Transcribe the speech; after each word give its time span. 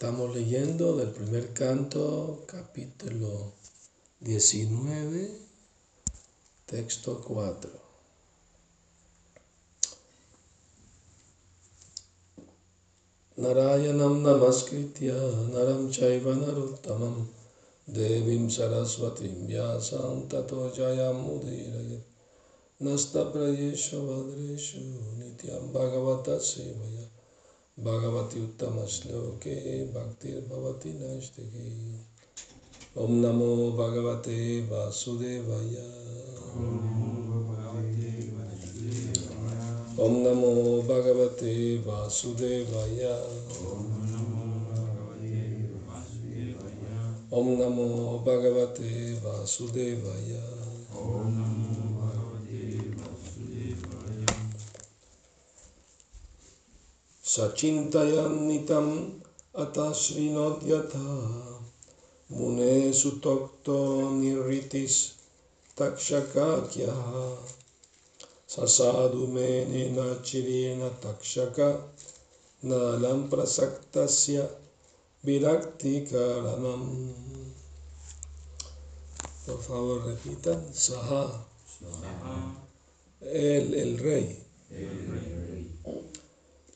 Estamos 0.00 0.34
leyendo 0.34 0.96
del 0.96 1.10
primer 1.10 1.52
canto, 1.52 2.44
capítulo 2.46 3.52
19, 4.20 5.28
texto 6.64 7.20
4. 7.20 7.70
Narayanam 13.36 14.22
namaskritya 14.22 15.20
naram 15.52 15.90
chaiva 15.90 16.32
naruttamam 16.34 17.28
devim 17.86 18.48
saraswatim 18.48 19.46
vyasam 19.46 20.26
tato 20.30 20.72
jayam 20.72 21.28
nasta 22.80 23.30
prayesha 23.30 23.98
vadreshu 24.00 24.80
nityam 25.18 25.70
bhagavata 25.74 26.40
sevaya 26.40 27.19
Bhagwati 27.84 28.42
उत्तम 28.42 28.84
श्लोके 28.86 29.56
भक्तिर्भवती 29.92 30.92
नष्टकी 30.94 31.68
ओम 32.96 33.12
नमो 33.16 33.50
भगवते 33.78 34.38
वासुदेवाय 34.68 35.76
ओम 39.98 40.16
नमो 40.18 40.52
भगवते 40.82 41.54
वासुदेवाय 41.86 43.04
ओम 47.32 47.48
नमो 47.60 47.88
भगवते 48.26 48.92
वासुदेवाय 49.24 50.32
ओम 51.00 51.26
नमो 51.30 51.59
Sachintayan 57.30 58.50
nitam 58.50 58.88
atasrinot 59.54 60.66
yatha 60.66 60.98
mune 62.34 62.90
sutokto 63.00 64.10
niritis 64.18 65.14
takshakakya 65.78 66.90
sasadu 68.50 69.30
mene 69.34 69.94
nachirena 69.94 70.90
takshaka 71.02 71.68
nalam 72.66 73.30
prasaktasya 73.30 74.44
virakti. 75.22 75.94
Por 79.46 79.60
favor 79.66 80.02
repitan, 80.02 80.60
Saha. 80.74 81.30
El, 83.22 83.66
el 83.82 83.98
rey. 84.02 84.26
El 84.74 84.98
rey. 85.14 85.29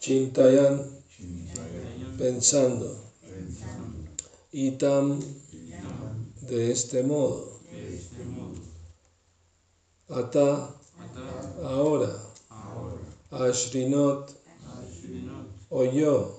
Chintayan, 0.05 0.85
pensando. 2.19 2.95
Itam, 4.53 5.19
de 6.43 6.73
este 6.73 7.03
modo. 7.03 7.59
Ata, 10.11 10.77
ahora. 11.63 12.13
Ashrinot, 13.31 14.31
oyó. 15.71 16.37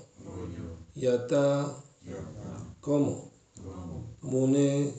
Yata, 0.94 1.76
¿cómo? 2.82 3.32
Mune, 4.22 4.94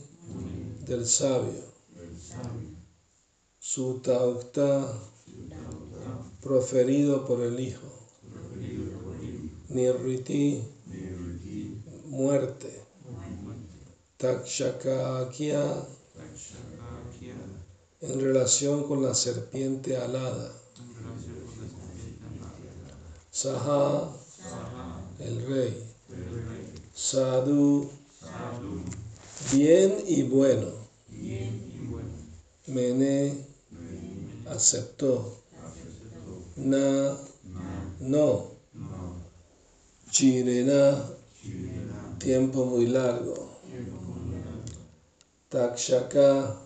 del 0.87 1.07
sabio. 1.07 1.63
Sutaukta, 3.61 4.93
proferido 6.41 7.25
por 7.25 7.43
el 7.43 7.61
Hijo. 7.61 7.96
Nirriti, 9.77 10.65
muerte. 12.07 12.83
Takshakakya, 14.17 15.87
en 18.01 18.21
relación 18.21 18.85
con 18.89 19.03
la 19.03 19.13
serpiente 19.15 19.99
alada. 19.99 20.51
Saha, 23.31 24.17
el 25.19 25.47
rey. 25.47 25.93
Sadhu, 26.95 27.91
bien 29.53 30.03
y 30.07 30.23
bueno. 30.23 30.71
Mene, 32.67 33.45
aceptó. 34.49 35.43
Na, 36.57 37.19
no. 38.01 38.56
Chirena, 40.17 41.13
tiempo 42.19 42.65
muy 42.65 42.87
largo. 42.87 43.61
Takshaka, 45.51 46.57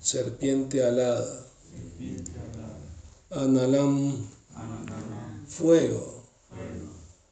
serpiente 0.00 0.82
alada. 0.82 1.46
Analam, 3.30 4.16
fuego. 5.46 6.24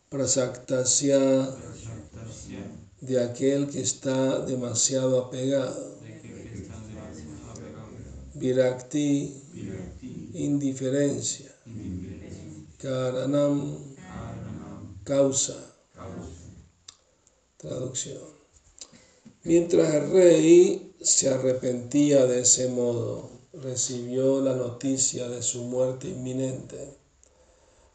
Prasaktasya, 0.08 1.50
de 3.00 3.24
aquel 3.24 3.68
que 3.70 3.80
está 3.80 4.38
demasiado 4.46 5.18
apegado. 5.18 5.98
Virakti, 8.34 9.34
indiferencia. 10.34 11.50
Karanam, 12.78 13.91
causa. 15.04 15.56
Traducción. 17.56 18.22
Mientras 19.44 19.94
el 19.94 20.12
rey 20.12 20.94
se 21.00 21.28
arrepentía 21.28 22.26
de 22.26 22.40
ese 22.40 22.68
modo, 22.68 23.30
recibió 23.52 24.41
la 24.41 24.54
noticia 24.54 25.28
de 25.28 25.42
su 25.42 25.64
muerte 25.64 26.08
inminente 26.08 26.96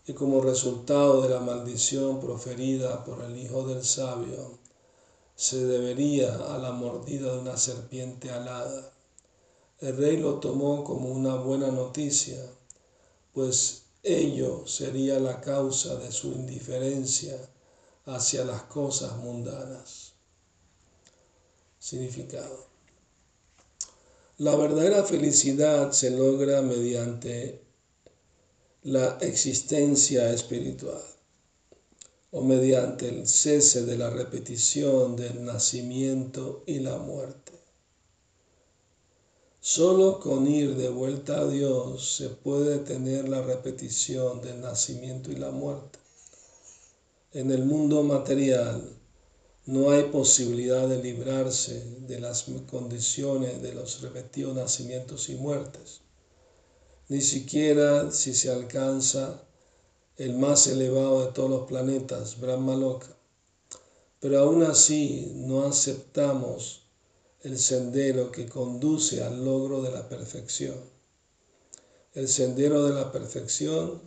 y 0.07 0.13
como 0.13 0.41
resultado 0.41 1.21
de 1.21 1.29
la 1.29 1.41
maldición 1.41 2.21
proferida 2.21 3.03
por 3.03 3.23
el 3.23 3.37
hijo 3.37 3.67
del 3.67 3.83
sabio, 3.83 4.57
se 5.35 5.65
debería 5.65 6.33
a 6.33 6.57
la 6.57 6.71
mordida 6.71 7.33
de 7.33 7.39
una 7.39 7.57
serpiente 7.57 8.31
alada. 8.31 8.93
El 9.79 9.97
rey 9.97 10.17
lo 10.17 10.35
tomó 10.35 10.85
como 10.85 11.09
una 11.09 11.35
buena 11.35 11.67
noticia, 11.71 12.37
pues 13.33 13.86
ello 14.03 14.65
sería 14.67 15.19
la 15.19 15.41
causa 15.41 15.95
de 15.95 16.11
su 16.11 16.31
indiferencia 16.31 17.37
hacia 18.05 18.45
las 18.45 18.63
cosas 18.63 19.15
mundanas. 19.17 20.13
Significado. 21.79 22.67
La 24.37 24.55
verdadera 24.55 25.03
felicidad 25.03 25.91
se 25.91 26.11
logra 26.11 26.61
mediante 26.61 27.61
la 28.83 29.17
existencia 29.21 30.31
espiritual 30.31 31.01
o 32.31 32.43
mediante 32.43 33.09
el 33.09 33.27
cese 33.27 33.83
de 33.83 33.97
la 33.97 34.09
repetición 34.09 35.15
del 35.15 35.43
nacimiento 35.43 36.63
y 36.67 36.79
la 36.79 36.97
muerte. 36.97 37.56
Solo 39.69 40.21
con 40.21 40.47
ir 40.47 40.77
de 40.77 40.87
vuelta 40.87 41.41
a 41.41 41.45
Dios 41.45 42.15
se 42.15 42.29
puede 42.29 42.77
tener 42.77 43.27
la 43.27 43.41
repetición 43.41 44.39
del 44.39 44.61
nacimiento 44.61 45.29
y 45.29 45.35
la 45.35 45.51
muerte. 45.51 45.99
En 47.33 47.51
el 47.51 47.65
mundo 47.65 48.01
material 48.01 48.81
no 49.65 49.91
hay 49.91 50.03
posibilidad 50.03 50.87
de 50.87 51.03
librarse 51.03 51.83
de 52.07 52.17
las 52.17 52.45
condiciones 52.65 53.61
de 53.61 53.73
los 53.73 53.99
repetidos 53.99 54.55
nacimientos 54.55 55.27
y 55.27 55.35
muertes, 55.35 55.99
ni 57.09 57.19
siquiera 57.19 58.09
si 58.11 58.33
se 58.33 58.49
alcanza 58.49 59.43
el 60.15 60.37
más 60.37 60.67
elevado 60.67 61.25
de 61.25 61.33
todos 61.33 61.49
los 61.49 61.67
planetas, 61.67 62.39
Brahma 62.39 62.73
Loka. 62.73 63.13
Pero 64.21 64.39
aún 64.39 64.63
así 64.63 65.33
no 65.35 65.65
aceptamos 65.65 66.86
el 67.43 67.59
sendero 67.59 68.31
que 68.31 68.47
conduce 68.47 69.23
al 69.23 69.45
logro 69.45 69.83
de 69.83 69.91
la 69.91 70.09
perfección. 70.09 70.75
El 72.13 72.27
sendero 72.27 72.83
de 72.83 72.95
la 72.95 73.11
perfección 73.11 74.01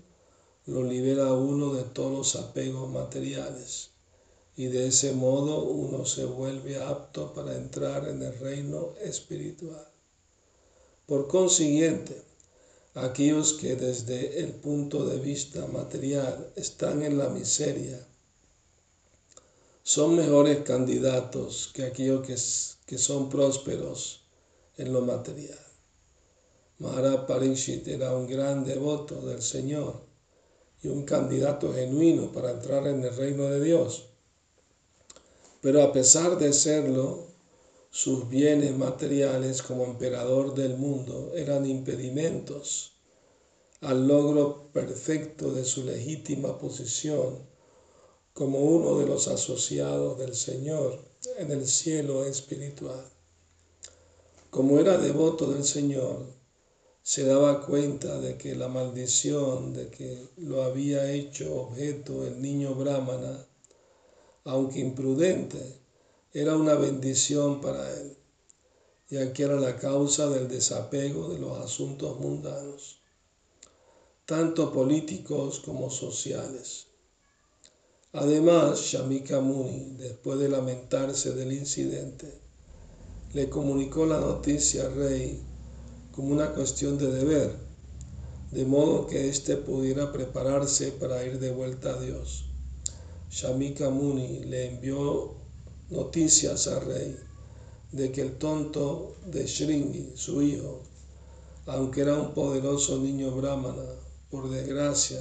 lo 0.66 0.82
libera 0.82 1.28
a 1.28 1.34
uno 1.34 1.72
de 1.74 1.84
todos 1.84 2.12
los 2.12 2.36
apegos 2.36 2.90
materiales 2.90 3.90
y 4.56 4.66
de 4.66 4.88
ese 4.88 5.12
modo 5.12 5.62
uno 5.62 6.04
se 6.04 6.24
vuelve 6.24 6.82
apto 6.82 7.32
para 7.32 7.54
entrar 7.54 8.08
en 8.08 8.20
el 8.22 8.36
reino 8.40 8.94
espiritual. 9.00 9.88
Por 11.06 11.28
consiguiente, 11.28 12.20
aquellos 12.94 13.52
que 13.52 13.76
desde 13.76 14.40
el 14.40 14.50
punto 14.54 15.06
de 15.06 15.20
vista 15.20 15.66
material 15.68 16.52
están 16.56 17.02
en 17.02 17.16
la 17.16 17.28
miseria 17.28 18.04
son 19.82 20.16
mejores 20.16 20.58
candidatos 20.64 21.70
que 21.74 21.84
aquellos 21.84 22.76
que 22.86 22.98
son 22.98 23.28
prósperos 23.28 24.24
en 24.76 24.92
lo 24.92 25.00
material. 25.02 25.58
Maharaj 26.78 27.26
Parishit 27.26 27.86
era 27.88 28.14
un 28.14 28.26
gran 28.26 28.64
devoto 28.64 29.20
del 29.20 29.42
Señor 29.42 30.00
y 30.82 30.88
un 30.88 31.04
candidato 31.04 31.74
genuino 31.74 32.32
para 32.32 32.52
entrar 32.52 32.86
en 32.86 33.04
el 33.04 33.14
reino 33.14 33.44
de 33.44 33.62
Dios. 33.62 34.06
Pero 35.60 35.82
a 35.82 35.92
pesar 35.92 36.38
de 36.38 36.54
serlo, 36.54 37.26
sus 37.90 38.28
bienes 38.28 38.74
materiales 38.76 39.62
como 39.62 39.84
emperador 39.84 40.54
del 40.54 40.76
mundo 40.76 41.32
eran 41.34 41.66
impedimentos 41.66 42.92
al 43.82 44.06
logro 44.06 44.70
perfecto 44.72 45.52
de 45.52 45.64
su 45.64 45.84
legítima 45.84 46.56
posición 46.58 47.46
como 48.40 48.60
uno 48.60 48.98
de 48.98 49.04
los 49.04 49.28
asociados 49.28 50.16
del 50.16 50.34
Señor 50.34 50.98
en 51.36 51.50
el 51.50 51.66
cielo 51.66 52.24
espiritual. 52.24 53.04
Como 54.48 54.78
era 54.78 54.96
devoto 54.96 55.52
del 55.52 55.62
Señor, 55.62 56.24
se 57.02 57.24
daba 57.24 57.66
cuenta 57.66 58.18
de 58.18 58.38
que 58.38 58.54
la 58.54 58.68
maldición 58.68 59.74
de 59.74 59.90
que 59.90 60.26
lo 60.38 60.62
había 60.62 61.12
hecho 61.12 61.54
objeto 61.54 62.26
el 62.26 62.40
niño 62.40 62.74
brahmana, 62.74 63.46
aunque 64.44 64.78
imprudente, 64.78 65.78
era 66.32 66.56
una 66.56 66.76
bendición 66.76 67.60
para 67.60 67.92
él, 68.00 68.16
ya 69.10 69.34
que 69.34 69.42
era 69.42 69.56
la 69.56 69.76
causa 69.76 70.30
del 70.30 70.48
desapego 70.48 71.28
de 71.28 71.40
los 71.40 71.58
asuntos 71.58 72.18
mundanos 72.18 73.00
tanto 74.24 74.72
políticos 74.72 75.58
como 75.58 75.90
sociales. 75.90 76.89
Además, 78.12 78.80
Shamika 78.80 79.38
Muni, 79.38 79.94
después 79.96 80.40
de 80.40 80.48
lamentarse 80.48 81.32
del 81.32 81.52
incidente, 81.52 82.40
le 83.34 83.48
comunicó 83.48 84.04
la 84.04 84.18
noticia 84.18 84.86
al 84.86 84.96
rey 84.96 85.40
como 86.10 86.32
una 86.32 86.52
cuestión 86.52 86.98
de 86.98 87.12
deber, 87.12 87.54
de 88.50 88.64
modo 88.64 89.06
que 89.06 89.28
éste 89.28 89.56
pudiera 89.56 90.10
prepararse 90.10 90.90
para 90.90 91.24
ir 91.24 91.38
de 91.38 91.52
vuelta 91.52 91.90
a 91.90 92.00
Dios. 92.00 92.46
Shamika 93.30 93.90
Muni 93.90 94.40
le 94.40 94.66
envió 94.66 95.36
noticias 95.88 96.66
al 96.66 96.84
rey 96.84 97.16
de 97.92 98.10
que 98.10 98.22
el 98.22 98.38
tonto 98.38 99.14
de 99.26 99.46
Shringi, 99.46 100.14
su 100.16 100.42
hijo, 100.42 100.82
aunque 101.66 102.00
era 102.00 102.16
un 102.16 102.34
poderoso 102.34 102.98
niño 102.98 103.30
brahmana, 103.30 103.84
por 104.30 104.50
desgracia, 104.50 105.20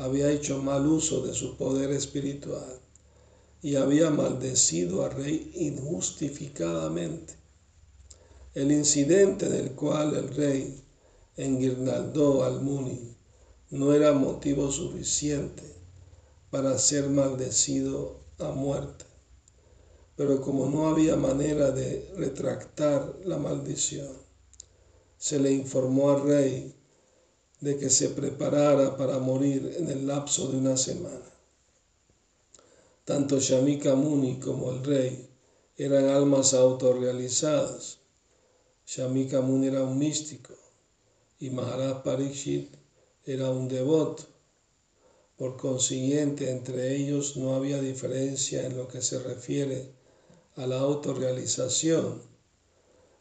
había 0.00 0.30
hecho 0.30 0.62
mal 0.62 0.86
uso 0.86 1.20
de 1.26 1.34
su 1.34 1.56
poder 1.58 1.90
espiritual 1.90 2.80
y 3.60 3.76
había 3.76 4.08
maldecido 4.08 5.04
al 5.04 5.12
rey 5.12 5.52
injustificadamente. 5.54 7.34
El 8.54 8.72
incidente 8.72 9.50
del 9.50 9.72
cual 9.72 10.16
el 10.16 10.34
rey 10.34 10.82
enguirnaldó 11.36 12.44
al 12.44 12.62
Muni 12.62 13.14
no 13.68 13.92
era 13.92 14.14
motivo 14.14 14.72
suficiente 14.72 15.64
para 16.50 16.78
ser 16.78 17.10
maldecido 17.10 18.20
a 18.38 18.52
muerte. 18.52 19.04
Pero 20.16 20.40
como 20.40 20.70
no 20.70 20.88
había 20.88 21.16
manera 21.16 21.72
de 21.72 22.10
retractar 22.16 23.16
la 23.24 23.36
maldición, 23.36 24.08
se 25.18 25.38
le 25.38 25.52
informó 25.52 26.10
al 26.10 26.22
rey 26.22 26.79
de 27.60 27.76
que 27.76 27.90
se 27.90 28.08
preparara 28.08 28.96
para 28.96 29.18
morir 29.18 29.76
en 29.78 29.88
el 29.90 30.06
lapso 30.06 30.48
de 30.48 30.56
una 30.56 30.76
semana. 30.76 31.30
Tanto 33.04 33.38
Shamika 33.38 33.94
Muni 33.94 34.40
como 34.40 34.70
el 34.70 34.82
rey 34.82 35.28
eran 35.76 36.08
almas 36.08 36.54
autorrealizadas. 36.54 37.98
Shamika 38.86 39.42
Muni 39.42 39.66
era 39.66 39.82
un 39.82 39.98
místico 39.98 40.54
y 41.38 41.50
Maharaj 41.50 42.02
Parikshit 42.02 42.74
era 43.26 43.50
un 43.50 43.68
devoto. 43.68 44.24
Por 45.36 45.56
consiguiente, 45.56 46.50
entre 46.50 46.96
ellos 46.96 47.36
no 47.36 47.54
había 47.54 47.80
diferencia 47.80 48.64
en 48.66 48.76
lo 48.76 48.88
que 48.88 49.02
se 49.02 49.18
refiere 49.18 49.90
a 50.56 50.66
la 50.66 50.78
autorrealización. 50.80 52.22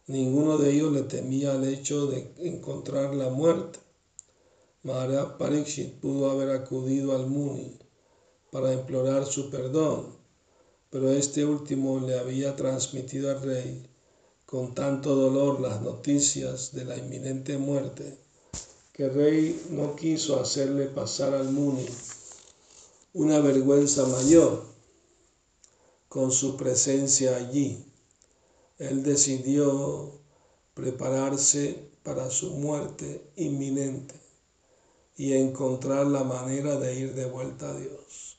Ninguno 0.07 0.57
de 0.57 0.71
ellos 0.71 0.92
le 0.92 1.03
temía 1.03 1.56
el 1.56 1.65
hecho 1.65 2.07
de 2.07 2.33
encontrar 2.39 3.13
la 3.13 3.30
muerte 3.30 3.80
Maharaj 4.81 5.37
Parikshit 5.37 5.99
pudo 5.99 6.31
haber 6.31 6.51
acudido 6.51 7.13
al 7.13 7.27
Muni 7.27 7.77
para 8.49 8.71
implorar 8.71 9.25
su 9.25 9.49
perdón, 9.49 10.15
pero 10.89 11.11
este 11.11 11.43
último 11.43 11.99
le 11.99 12.17
había 12.17 12.55
transmitido 12.55 13.29
al 13.29 13.41
rey 13.41 13.89
con 14.45 14.73
tanto 14.73 15.15
dolor 15.15 15.59
las 15.59 15.81
noticias 15.81 16.71
de 16.73 16.85
la 16.85 16.95
inminente 16.95 17.57
muerte 17.57 18.17
que 18.93 19.03
el 19.03 19.13
rey 19.13 19.65
no 19.71 19.97
quiso 19.97 20.39
hacerle 20.39 20.85
pasar 20.85 21.33
al 21.33 21.51
Muni 21.51 21.85
una 23.13 23.39
vergüenza 23.39 24.05
mayor 24.05 24.63
con 26.07 26.31
su 26.31 26.55
presencia 26.55 27.35
allí. 27.35 27.83
Él 28.77 29.03
decidió 29.03 30.21
prepararse 30.73 31.89
para 32.01 32.29
su 32.29 32.51
muerte 32.51 33.29
inminente 33.35 34.19
y 35.19 35.33
encontrar 35.33 36.07
la 36.07 36.24
manera 36.24 36.77
de 36.77 36.98
ir 36.98 37.13
de 37.13 37.25
vuelta 37.25 37.69
a 37.69 37.77
Dios. 37.77 38.38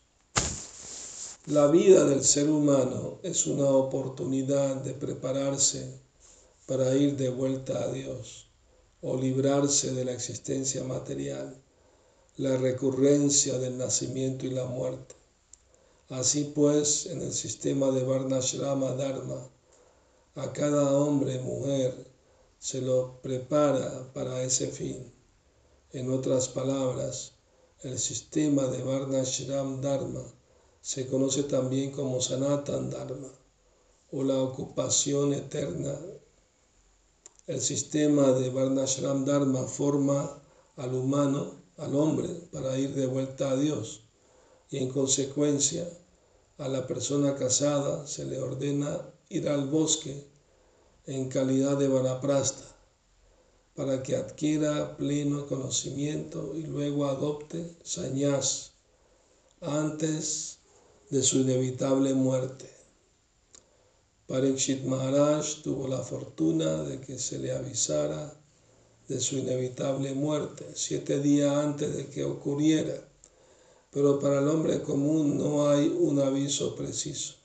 La 1.45 1.67
vida 1.67 2.07
del 2.07 2.25
ser 2.25 2.49
humano 2.49 3.19
es 3.23 3.47
una 3.47 3.69
oportunidad 3.69 4.77
de 4.77 4.95
prepararse 4.95 6.01
para 6.65 6.97
ir 6.97 7.19
de 7.19 7.29
vuelta 7.29 7.85
a 7.85 7.93
Dios 7.93 8.47
o 9.03 9.15
librarse 9.19 9.93
de 9.93 10.07
la 10.07 10.13
existencia 10.13 10.83
material, 10.83 11.55
la 12.39 12.57
recurrencia 12.57 13.59
del 13.59 13.77
nacimiento 13.77 14.47
y 14.47 14.51
la 14.51 14.65
muerte. 14.65 15.15
Así 16.09 16.51
pues, 16.55 17.05
en 17.05 17.21
el 17.21 17.35
sistema 17.35 17.91
de 17.91 18.05
Varnashrama 18.05 18.93
Dharma, 18.95 19.51
a 20.35 20.51
cada 20.55 20.97
hombre 20.97 21.35
y 21.35 21.41
mujer 21.41 22.11
se 22.59 22.81
lo 22.81 23.21
prepara 23.21 24.11
para 24.15 24.43
ese 24.43 24.69
fin. 24.69 25.20
En 25.93 26.09
otras 26.13 26.47
palabras, 26.47 27.33
el 27.81 27.99
sistema 27.99 28.69
de 28.69 28.81
Varnashram 28.81 29.81
Dharma 29.81 30.23
se 30.81 31.09
conoce 31.09 31.43
también 31.43 31.91
como 31.91 32.21
Sanatan 32.21 32.91
Dharma 32.91 33.27
o 34.13 34.23
la 34.23 34.41
ocupación 34.41 35.35
eterna. 35.35 35.99
El 37.49 37.61
sistema 37.61 38.31
de 38.31 38.51
Varnashram 38.51 39.25
Dharma 39.25 39.65
forma 39.65 40.41
al 40.77 40.95
humano, 40.95 41.57
al 41.77 41.97
hombre, 41.97 42.29
para 42.53 42.79
ir 42.79 42.95
de 42.95 43.07
vuelta 43.07 43.51
a 43.51 43.57
Dios 43.57 44.03
y 44.71 44.77
en 44.77 44.91
consecuencia 44.91 45.89
a 46.59 46.69
la 46.69 46.87
persona 46.87 47.35
casada 47.35 48.07
se 48.07 48.27
le 48.27 48.39
ordena 48.39 49.13
ir 49.29 49.49
al 49.49 49.69
bosque 49.69 50.25
en 51.07 51.29
calidad 51.29 51.77
de 51.77 51.89
vanaprasta 51.89 52.70
para 53.81 54.03
que 54.03 54.15
adquiera 54.15 54.95
pleno 54.99 55.47
conocimiento 55.47 56.53
y 56.55 56.65
luego 56.65 57.07
adopte 57.07 57.79
sañas 57.83 58.73
antes 59.63 60.59
de 61.09 61.23
su 61.23 61.39
inevitable 61.39 62.13
muerte. 62.13 62.69
Parikshit 64.27 64.85
Maharaj 64.85 65.63
tuvo 65.63 65.89
la 65.89 66.03
fortuna 66.03 66.83
de 66.83 67.01
que 67.01 67.19
se 67.19 67.39
le 67.39 67.53
avisara 67.53 68.39
de 69.09 69.19
su 69.19 69.39
inevitable 69.39 70.13
muerte 70.13 70.67
siete 70.75 71.19
días 71.19 71.57
antes 71.57 71.97
de 71.97 72.07
que 72.09 72.23
ocurriera, 72.23 73.09
pero 73.91 74.21
para 74.21 74.41
el 74.41 74.49
hombre 74.49 74.83
común 74.83 75.39
no 75.39 75.71
hay 75.71 75.89
un 75.89 76.21
aviso 76.21 76.75
preciso. 76.75 77.37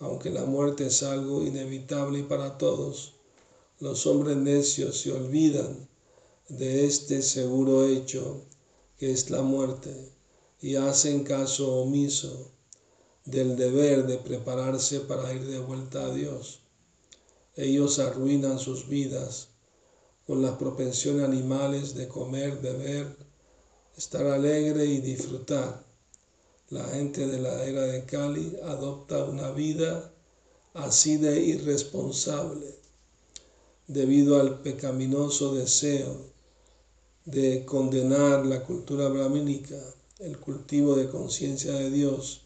Aunque 0.00 0.30
la 0.30 0.46
muerte 0.46 0.88
es 0.88 1.04
algo 1.04 1.44
inevitable 1.44 2.24
para 2.24 2.58
todos, 2.58 3.17
los 3.80 4.08
hombres 4.08 4.36
necios 4.36 5.00
se 5.00 5.12
olvidan 5.12 5.88
de 6.48 6.84
este 6.84 7.22
seguro 7.22 7.86
hecho 7.86 8.42
que 8.98 9.12
es 9.12 9.30
la 9.30 9.42
muerte 9.42 10.10
y 10.60 10.74
hacen 10.74 11.22
caso 11.22 11.82
omiso 11.82 12.50
del 13.24 13.54
deber 13.54 14.04
de 14.08 14.18
prepararse 14.18 14.98
para 15.00 15.32
ir 15.32 15.46
de 15.46 15.60
vuelta 15.60 16.06
a 16.06 16.12
Dios. 16.12 16.62
Ellos 17.54 18.00
arruinan 18.00 18.58
sus 18.58 18.88
vidas 18.88 19.50
con 20.26 20.42
las 20.42 20.56
propensiones 20.56 21.22
animales 21.22 21.94
de 21.94 22.08
comer, 22.08 22.60
beber, 22.60 23.16
estar 23.96 24.26
alegre 24.26 24.86
y 24.86 25.00
disfrutar. 25.00 25.86
La 26.70 26.82
gente 26.88 27.28
de 27.28 27.38
la 27.38 27.64
era 27.64 27.82
de 27.82 28.04
Cali 28.04 28.56
adopta 28.64 29.22
una 29.22 29.52
vida 29.52 30.12
así 30.74 31.16
de 31.16 31.40
irresponsable 31.40 32.77
debido 33.88 34.38
al 34.38 34.60
pecaminoso 34.60 35.54
deseo 35.54 36.14
de 37.24 37.64
condenar 37.64 38.44
la 38.44 38.62
cultura 38.62 39.08
brahmínica, 39.08 39.76
el 40.18 40.38
cultivo 40.38 40.94
de 40.94 41.08
conciencia 41.08 41.72
de 41.72 41.90
Dios 41.90 42.42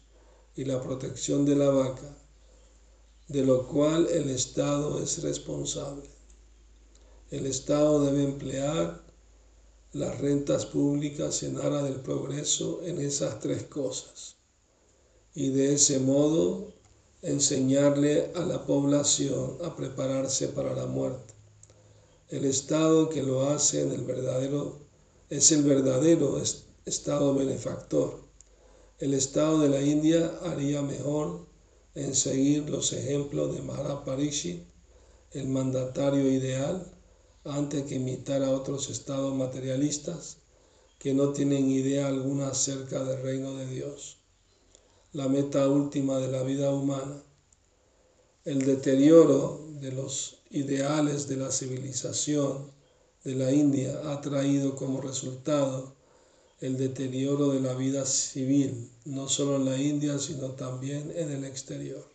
y 0.55 0.63
la 0.63 0.81
protección 0.81 1.45
de 1.45 1.57
la 1.57 1.69
vaca, 1.69 2.17
de 3.27 3.43
lo 3.43 3.67
cual 3.67 4.07
el 4.09 4.29
Estado 4.29 5.03
es 5.03 5.21
responsable. 5.21 6.09
El 7.29 7.45
Estado 7.45 8.05
debe 8.05 8.23
emplear 8.23 9.03
las 9.91 10.19
rentas 10.21 10.65
públicas 10.65 11.43
en 11.43 11.57
aras 11.57 11.83
del 11.83 11.99
progreso 11.99 12.81
en 12.85 13.01
esas 13.01 13.41
tres 13.41 13.63
cosas 13.63 14.37
y 15.35 15.49
de 15.49 15.73
ese 15.73 15.99
modo 15.99 16.71
enseñarle 17.21 18.31
a 18.35 18.41
la 18.45 18.65
población 18.65 19.57
a 19.63 19.75
prepararse 19.75 20.47
para 20.49 20.73
la 20.73 20.85
muerte. 20.85 21.32
El 22.33 22.45
Estado 22.45 23.09
que 23.09 23.21
lo 23.21 23.47
hace 23.47 23.83
en 23.83 23.91
el 23.91 24.05
verdadero, 24.05 24.79
es 25.29 25.51
el 25.51 25.61
verdadero 25.61 26.41
Estado 26.83 27.35
benefactor. 27.35 28.21
El 28.97 29.13
Estado 29.13 29.59
de 29.59 29.69
la 29.69 29.79
India 29.83 30.39
haría 30.41 30.81
mejor 30.81 31.45
en 31.93 32.15
seguir 32.15 32.67
los 32.71 32.91
ejemplos 32.91 33.55
de 33.55 33.61
Maharaparishi, 33.61 34.65
el 35.29 35.47
mandatario 35.47 36.27
ideal, 36.31 36.91
antes 37.43 37.83
que 37.83 37.97
imitar 37.97 38.41
a 38.41 38.49
otros 38.49 38.89
estados 38.89 39.35
materialistas 39.35 40.37
que 40.97 41.13
no 41.13 41.33
tienen 41.33 41.69
idea 41.69 42.07
alguna 42.07 42.47
acerca 42.47 43.03
del 43.03 43.21
reino 43.21 43.55
de 43.57 43.67
Dios 43.67 44.17
la 45.11 45.27
meta 45.27 45.67
última 45.67 46.17
de 46.17 46.31
la 46.31 46.41
vida 46.41 46.71
humana. 46.71 47.21
El 48.45 48.65
deterioro 48.65 49.63
de 49.79 49.91
los 49.91 50.42
ideales 50.53 51.27
de 51.27 51.37
la 51.37 51.51
civilización 51.51 52.71
de 53.23 53.35
la 53.35 53.51
India 53.51 53.99
ha 54.05 54.21
traído 54.21 54.75
como 54.75 55.01
resultado 55.01 55.95
el 56.61 56.77
deterioro 56.77 57.49
de 57.49 57.59
la 57.59 57.73
vida 57.73 58.05
civil, 58.05 58.89
no 59.05 59.27
solo 59.27 59.55
en 59.57 59.65
la 59.65 59.77
India, 59.77 60.19
sino 60.19 60.51
también 60.51 61.11
en 61.15 61.31
el 61.31 61.43
exterior. 61.43 62.07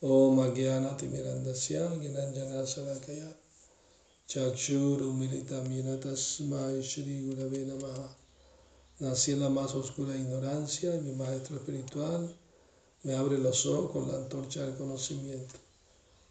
Om 0.00 0.40
Agyana 0.40 0.96
Timirandasya 0.96 1.90
Ginanjana 2.00 2.66
Sarakaya 2.66 3.36
Chakshur 4.26 5.02
Umilitam 5.02 5.66
Tasmai 6.00 6.80
Shri 6.80 7.26
Gurave 7.26 7.66
Namaha 7.66 8.16
Nací 9.00 9.32
en 9.32 9.40
la 9.40 9.50
más 9.50 9.74
oscura 9.74 10.16
ignorancia 10.16 10.94
y 10.96 11.00
mi 11.00 11.12
maestro 11.12 11.56
espiritual 11.56 12.34
me 13.02 13.14
abre 13.14 13.36
los 13.38 13.66
ojos 13.66 13.92
con 13.92 14.08
la 14.10 14.16
antorcha 14.16 14.64
del 14.64 14.76
conocimiento. 14.76 15.69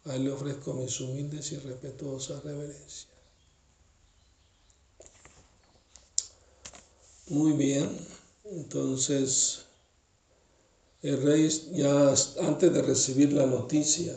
A 0.04 0.14
él 0.14 0.24
le 0.24 0.32
ofrezco 0.32 0.74
mis 0.74 1.00
humildes 1.00 1.52
y 1.52 1.56
respetuosas 1.56 2.42
reverencias. 2.42 3.08
Muy 7.28 7.52
bien, 7.52 7.96
entonces 8.44 9.66
el 11.02 11.22
rey 11.22 11.48
ya 11.72 12.14
antes 12.40 12.72
de 12.72 12.82
recibir 12.82 13.32
la 13.32 13.46
noticia 13.46 14.14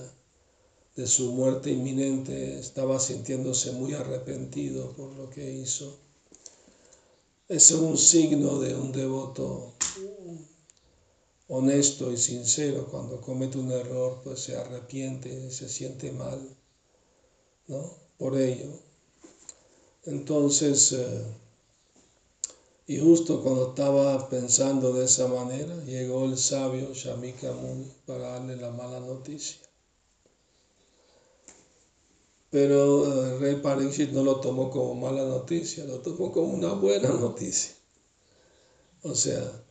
de 0.96 1.08
su 1.08 1.32
muerte 1.34 1.72
inminente 1.72 2.60
estaba 2.60 3.00
sintiéndose 3.00 3.72
muy 3.72 3.94
arrepentido 3.94 4.94
por 4.94 5.12
lo 5.14 5.30
que 5.30 5.52
hizo 5.52 6.04
es 7.54 7.72
un 7.72 7.98
signo 7.98 8.60
de 8.60 8.74
un 8.74 8.92
devoto 8.92 9.74
honesto 11.48 12.12
y 12.12 12.18
sincero. 12.18 12.88
Cuando 12.90 13.22
comete 13.22 13.58
un 13.58 13.72
error, 13.72 14.22
pues 14.24 14.42
se 14.42 14.56
arrepiente, 14.56 15.52
se 15.52 15.70
siente 15.70 16.12
mal, 16.12 16.56
¿no? 17.68 17.94
Por 18.18 18.38
ello. 18.38 18.70
Entonces, 20.06 20.92
eh, 20.94 21.24
y 22.86 22.98
justo 22.98 23.42
cuando 23.42 23.70
estaba 23.70 24.30
pensando 24.30 24.94
de 24.94 25.06
esa 25.06 25.28
manera, 25.28 25.84
llegó 25.86 26.26
el 26.26 26.38
sabio 26.38 26.94
Shamika 26.94 27.54
Muni 27.54 27.90
para 28.06 28.34
darle 28.34 28.58
la 28.58 28.72
mala 28.72 29.00
noticia. 29.00 29.58
Pero 32.50 33.26
el 33.26 33.40
rey 33.40 33.56
Pariksit 33.56 34.12
no 34.12 34.22
lo 34.22 34.40
tomó 34.40 34.70
como 34.70 34.94
mala 34.96 35.24
noticia, 35.24 35.86
lo 35.86 36.02
tomó 36.02 36.32
como 36.32 36.54
una 36.54 36.74
buena 36.74 37.10
noticia. 37.14 37.74
O 39.02 39.16
sea, 39.16 39.63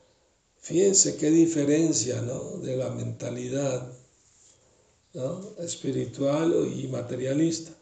fíjense 0.62 1.16
qué 1.16 1.30
diferencia 1.30 2.22
¿no? 2.22 2.56
de 2.58 2.76
la 2.76 2.88
mentalidad 2.88 3.92
espiritual 5.58 6.54
y 6.74 6.88
materialista. 6.88 7.72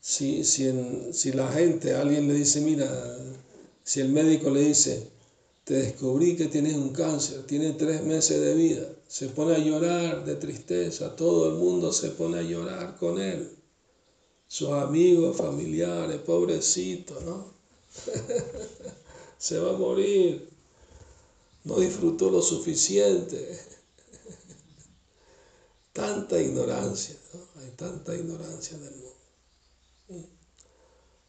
Si, 0.00 0.44
si, 0.44 0.72
si 1.12 1.32
la 1.32 1.50
gente, 1.50 1.92
alguien 1.94 2.28
le 2.28 2.34
dice, 2.34 2.60
mira, 2.60 2.88
si 3.82 4.00
el 4.00 4.10
médico 4.10 4.50
le 4.50 4.60
dice, 4.60 5.08
te 5.64 5.74
descubrí 5.74 6.36
que 6.36 6.46
tienes 6.46 6.76
un 6.76 6.90
cáncer, 6.90 7.42
tienes 7.42 7.76
tres 7.76 8.02
meses 8.04 8.40
de 8.40 8.54
vida, 8.54 8.86
se 9.08 9.28
pone 9.28 9.56
a 9.56 9.58
llorar 9.58 10.24
de 10.24 10.36
tristeza, 10.36 11.16
todo 11.16 11.48
el 11.48 11.56
mundo 11.56 11.92
se 11.92 12.10
pone 12.10 12.38
a 12.38 12.42
llorar 12.42 12.96
con 12.96 13.20
él 13.20 13.60
sus 14.50 14.70
amigos, 14.70 15.36
familiares, 15.36 16.18
pobrecito, 16.22 17.20
¿no? 17.20 17.54
Se 19.38 19.60
va 19.60 19.70
a 19.70 19.78
morir. 19.78 20.49
No 21.64 21.78
disfrutó 21.78 22.30
lo 22.30 22.42
suficiente. 22.42 23.58
tanta 25.92 26.40
ignorancia, 26.40 27.16
¿no? 27.34 27.62
Hay 27.62 27.70
tanta 27.72 28.14
ignorancia 28.14 28.78
del 28.78 28.94
mundo. 28.94 30.30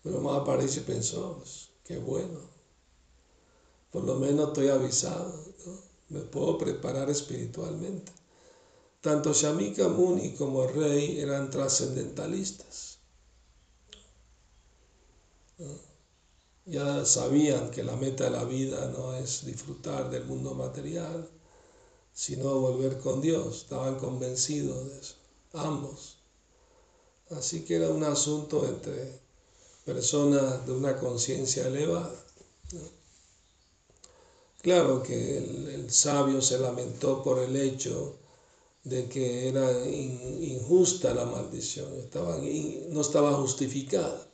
Pero 0.03 0.21
más 0.21 0.41
aparece 0.41 0.79
y 0.79 0.83
pensó, 0.83 1.37
pues, 1.37 1.69
qué 1.83 1.97
bueno. 1.97 2.39
Por 3.91 4.03
lo 4.03 4.15
menos 4.15 4.49
estoy 4.49 4.69
avisado, 4.69 5.45
¿no? 5.65 5.79
Me 6.09 6.21
puedo 6.21 6.57
preparar 6.57 7.09
espiritualmente. 7.09 8.11
Tanto 9.01 9.33
Shamika 9.33 9.87
Muni 9.87 10.33
como 10.35 10.63
el 10.63 10.73
rey 10.73 11.19
eran 11.19 11.49
trascendentalistas 11.49 12.91
ya 16.65 17.05
sabían 17.05 17.71
que 17.71 17.83
la 17.83 17.95
meta 17.95 18.25
de 18.25 18.31
la 18.31 18.45
vida 18.45 18.87
no 18.95 19.15
es 19.15 19.45
disfrutar 19.45 20.09
del 20.09 20.25
mundo 20.25 20.53
material, 20.53 21.29
sino 22.13 22.59
volver 22.59 22.99
con 22.99 23.21
Dios. 23.21 23.63
Estaban 23.63 23.97
convencidos 23.97 24.87
de 24.87 24.99
eso, 24.99 25.15
ambos. 25.53 26.17
Así 27.31 27.63
que 27.63 27.75
era 27.75 27.89
un 27.89 28.03
asunto 28.03 28.65
entre 28.65 29.21
personas 29.85 30.65
de 30.65 30.73
una 30.73 30.97
conciencia 30.97 31.67
elevada. 31.67 32.13
Claro 34.61 35.01
que 35.01 35.37
el, 35.37 35.91
sabio 35.91 36.41
se 36.41 36.59
lamentó 36.59 37.23
por 37.23 37.39
el 37.39 37.55
hecho 37.55 38.17
de 38.83 39.09
que 39.09 39.49
era 39.49 39.85
injusta 39.87 41.13
la 41.13 41.25
maldición, 41.25 41.89
no 42.89 43.01
estaba 43.01 43.33
justificada 43.33 44.30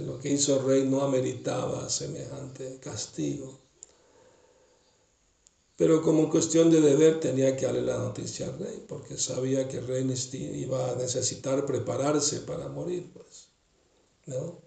lo 0.00 0.18
que 0.18 0.30
hizo 0.30 0.58
el 0.58 0.64
rey 0.64 0.84
no 0.88 1.02
ameritaba 1.02 1.88
semejante 1.90 2.78
castigo. 2.80 3.58
Pero 5.76 6.00
como 6.00 6.30
cuestión 6.30 6.70
de 6.70 6.80
deber 6.80 7.20
tenía 7.20 7.56
que 7.56 7.66
darle 7.66 7.82
la 7.82 7.98
noticia 7.98 8.46
al 8.46 8.58
rey, 8.58 8.84
porque 8.88 9.18
sabía 9.18 9.68
que 9.68 9.78
el 9.78 9.86
rey 9.86 10.06
iba 10.54 10.90
a 10.90 10.94
necesitar 10.96 11.66
prepararse 11.66 12.40
para 12.40 12.68
morir, 12.68 13.10
pues. 13.12 13.48
¿no? 14.26 14.60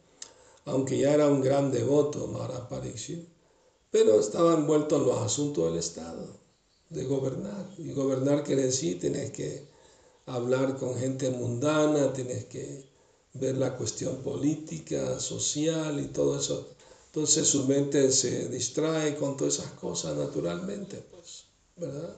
Aunque 0.65 0.97
ya 0.97 1.13
era 1.13 1.27
un 1.27 1.41
gran 1.41 1.71
devoto, 1.71 2.27
Mara 2.27 2.67
pero 3.91 4.19
estaba 4.19 4.55
envuelto 4.55 4.97
en 4.97 5.05
los 5.05 5.21
asuntos 5.21 5.69
del 5.69 5.79
Estado, 5.79 6.27
de 6.89 7.05
gobernar. 7.05 7.69
Y 7.77 7.93
gobernar 7.93 8.43
quiere 8.43 8.63
decir, 8.63 8.99
tienes 8.99 9.31
que 9.31 9.69
hablar 10.25 10.75
con 10.77 10.97
gente 10.97 11.29
mundana, 11.29 12.11
tienes 12.11 12.45
que 12.45 12.89
ver 13.35 13.57
la 13.57 13.75
cuestión 13.77 14.17
política, 14.17 15.19
social 15.19 15.99
y 15.99 16.07
todo 16.07 16.39
eso. 16.39 16.69
Entonces 17.07 17.47
su 17.47 17.65
mente 17.65 18.11
se 18.11 18.49
distrae 18.49 19.15
con 19.15 19.37
todas 19.37 19.59
esas 19.59 19.71
cosas 19.73 20.17
naturalmente, 20.17 20.97
pues, 21.11 21.45
¿verdad? 21.75 22.17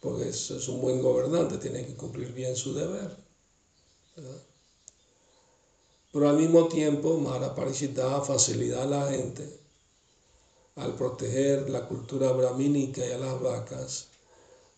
Porque 0.00 0.28
es, 0.28 0.50
es 0.50 0.68
un 0.68 0.80
buen 0.80 1.00
gobernante, 1.02 1.58
tiene 1.58 1.86
que 1.86 1.94
cumplir 1.94 2.32
bien 2.32 2.56
su 2.56 2.74
deber, 2.74 3.16
¿verdad? 4.16 4.42
Pero 6.12 6.28
al 6.30 6.36
mismo 6.36 6.68
tiempo, 6.68 7.20
da 7.94 8.20
facilidad 8.22 8.82
a 8.82 8.86
la 8.86 9.10
gente 9.10 9.60
al 10.76 10.94
proteger 10.94 11.68
la 11.68 11.86
cultura 11.86 12.30
brahmínica 12.32 13.04
y 13.04 13.10
a 13.10 13.18
las 13.18 13.40
vacas, 13.40 14.08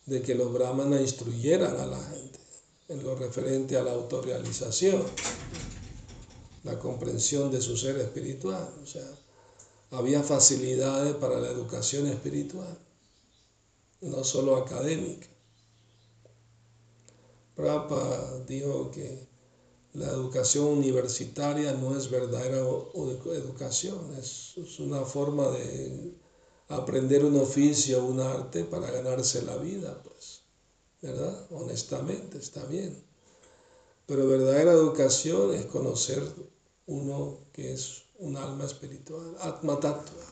de 0.07 0.23
que 0.23 0.35
los 0.35 0.53
brahmanas 0.53 1.03
instruyeran 1.03 1.79
a 1.79 1.87
la 1.87 2.03
gente 2.03 2.40
en 2.91 3.05
lo 3.05 3.15
referente 3.15 3.77
a 3.77 3.85
la 3.85 3.93
autorrealización, 3.93 5.05
la 6.65 6.77
comprensión 6.79 7.51
de 7.51 7.61
su 7.61 7.77
ser 7.77 7.97
espiritual. 7.99 8.69
O 8.83 8.87
sea, 8.87 9.09
había 9.93 10.25
facilidades 10.25 11.15
para 11.15 11.39
la 11.39 11.49
educación 11.49 12.09
espiritual, 12.09 12.77
no 14.01 14.25
solo 14.25 14.57
académica. 14.57 15.29
Prabhupada 17.55 18.41
dijo 18.41 18.91
que 18.91 19.29
la 19.93 20.09
educación 20.09 20.67
universitaria 20.67 21.73
no 21.75 21.97
es 21.97 22.11
verdadera 22.11 22.59
educación, 22.59 24.17
es 24.19 24.57
una 24.81 25.03
forma 25.03 25.49
de 25.49 26.13
aprender 26.69 27.25
un 27.25 27.37
oficio, 27.37 28.05
un 28.05 28.19
arte 28.19 28.65
para 28.65 28.91
ganarse 28.91 29.43
la 29.43 29.57
vida, 29.57 30.03
pues. 30.03 30.40
¿Verdad? 31.03 31.47
Honestamente, 31.51 32.39
está 32.39 32.65
bien. 32.65 33.03
Pero 34.07 34.27
verdadera 34.27 34.73
educación 34.73 35.55
es 35.55 35.67
conocer 35.67 36.23
uno 36.87 37.39
que 37.53 37.73
es 37.73 38.03
un 38.19 38.37
alma 38.37 38.65
espiritual, 38.65 39.37
Atma 39.41 39.79
Tattva, 39.81 40.25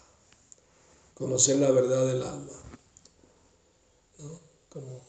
conocer 1.14 1.56
la 1.58 1.70
verdad 1.70 2.06
del 2.06 2.22
alma. 2.22 2.52
como 4.68 5.00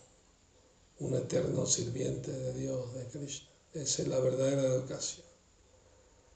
un 0.99 1.15
eterno 1.15 1.65
sirviente 1.65 2.31
de 2.31 2.53
Dios, 2.53 2.93
de 2.93 3.05
Krishna. 3.07 3.49
Esa 3.73 4.01
es 4.03 4.07
la 4.07 4.19
verdadera 4.19 4.63
educación. 4.63 5.25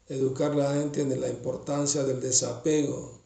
Educar 0.07 0.51
a 0.51 0.55
la 0.55 0.73
gente 0.73 1.01
en 1.01 1.19
la 1.19 1.29
importancia 1.29 2.03
del 2.03 2.19
desapego 2.19 3.22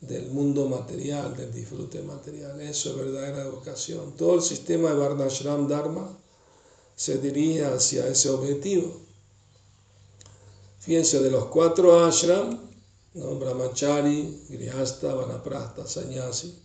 del 0.00 0.30
mundo 0.30 0.66
material, 0.66 1.36
del 1.36 1.52
disfrute 1.52 2.02
material. 2.02 2.60
Eso 2.60 2.90
es 2.90 2.96
verdadera 2.96 3.42
educación. 3.42 4.14
Todo 4.16 4.36
el 4.36 4.42
sistema 4.42 4.90
de 4.90 4.96
Varnashram 4.96 5.68
Dharma 5.68 6.16
se 6.96 7.18
dirige 7.18 7.64
hacia 7.64 8.06
ese 8.06 8.30
objetivo. 8.30 9.00
Fíjense, 10.78 11.20
de 11.20 11.30
los 11.30 11.46
cuatro 11.46 12.04
ashram, 12.04 12.58
¿no? 13.14 13.38
brahmachari, 13.38 14.44
grihasta, 14.48 15.14
vanaprastha, 15.14 15.86
sannyasi, 15.86 16.58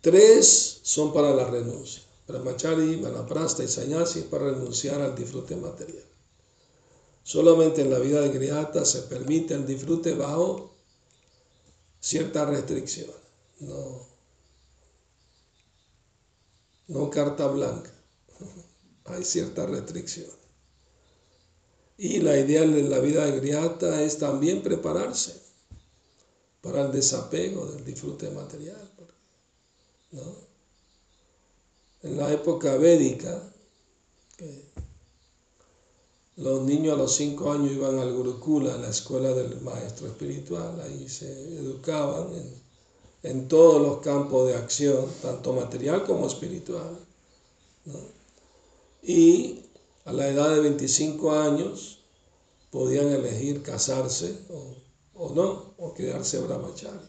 tres 0.00 0.80
son 0.82 1.12
para 1.12 1.34
la 1.34 1.44
renuncia. 1.44 2.02
Brahmachari, 2.28 2.96
vanaprastha 2.96 3.64
y 3.64 3.68
sannyasi 3.68 4.22
para 4.22 4.52
renunciar 4.52 5.00
al 5.00 5.16
disfrute 5.16 5.56
material. 5.56 6.04
Solamente 7.24 7.82
en 7.82 7.90
la 7.90 7.98
vida 7.98 8.20
de 8.20 8.28
grihasta 8.28 8.84
se 8.84 9.02
permite 9.02 9.54
el 9.54 9.66
disfrute 9.66 10.14
bajo 10.14 10.70
ciertas 12.00 12.48
restricciones, 12.48 13.16
no, 13.60 14.06
no 16.88 17.10
carta 17.10 17.46
blanca, 17.46 17.92
hay 19.04 19.24
ciertas 19.24 19.68
restricciones. 19.70 20.40
Y 21.98 22.20
la 22.20 22.38
idea 22.38 22.62
de 22.62 22.82
la 22.84 22.98
vida 22.98 23.26
griata 23.26 24.02
es 24.02 24.18
también 24.18 24.62
prepararse 24.62 25.38
para 26.62 26.86
el 26.86 26.92
desapego 26.92 27.66
del 27.66 27.84
disfrute 27.84 28.30
material. 28.30 28.90
En 32.02 32.16
la 32.16 32.32
época 32.32 32.76
védica, 32.76 33.52
los 36.40 36.62
niños 36.62 36.94
a 36.94 36.96
los 36.96 37.14
cinco 37.14 37.52
años 37.52 37.72
iban 37.72 37.98
al 37.98 38.14
Gurukula, 38.14 38.78
la 38.78 38.88
escuela 38.88 39.34
del 39.34 39.60
maestro 39.60 40.06
espiritual, 40.06 40.80
ahí 40.80 41.06
se 41.06 41.30
educaban 41.58 42.28
en, 43.22 43.46
todos 43.46 43.82
los 43.82 43.98
campos 43.98 44.48
de 44.48 44.56
acción, 44.56 45.04
tanto 45.20 45.52
material 45.52 46.02
como 46.04 46.26
espiritual. 46.26 46.98
Y 49.02 49.66
a 50.06 50.14
la 50.14 50.28
edad 50.28 50.54
de 50.54 50.60
25 50.60 51.30
años 51.32 51.98
podían 52.70 53.08
elegir 53.08 53.62
casarse 53.62 54.38
o, 54.48 54.76
o 55.22 55.34
no, 55.34 55.74
o 55.76 55.92
quedarse 55.92 56.38
brahmachari. 56.38 57.06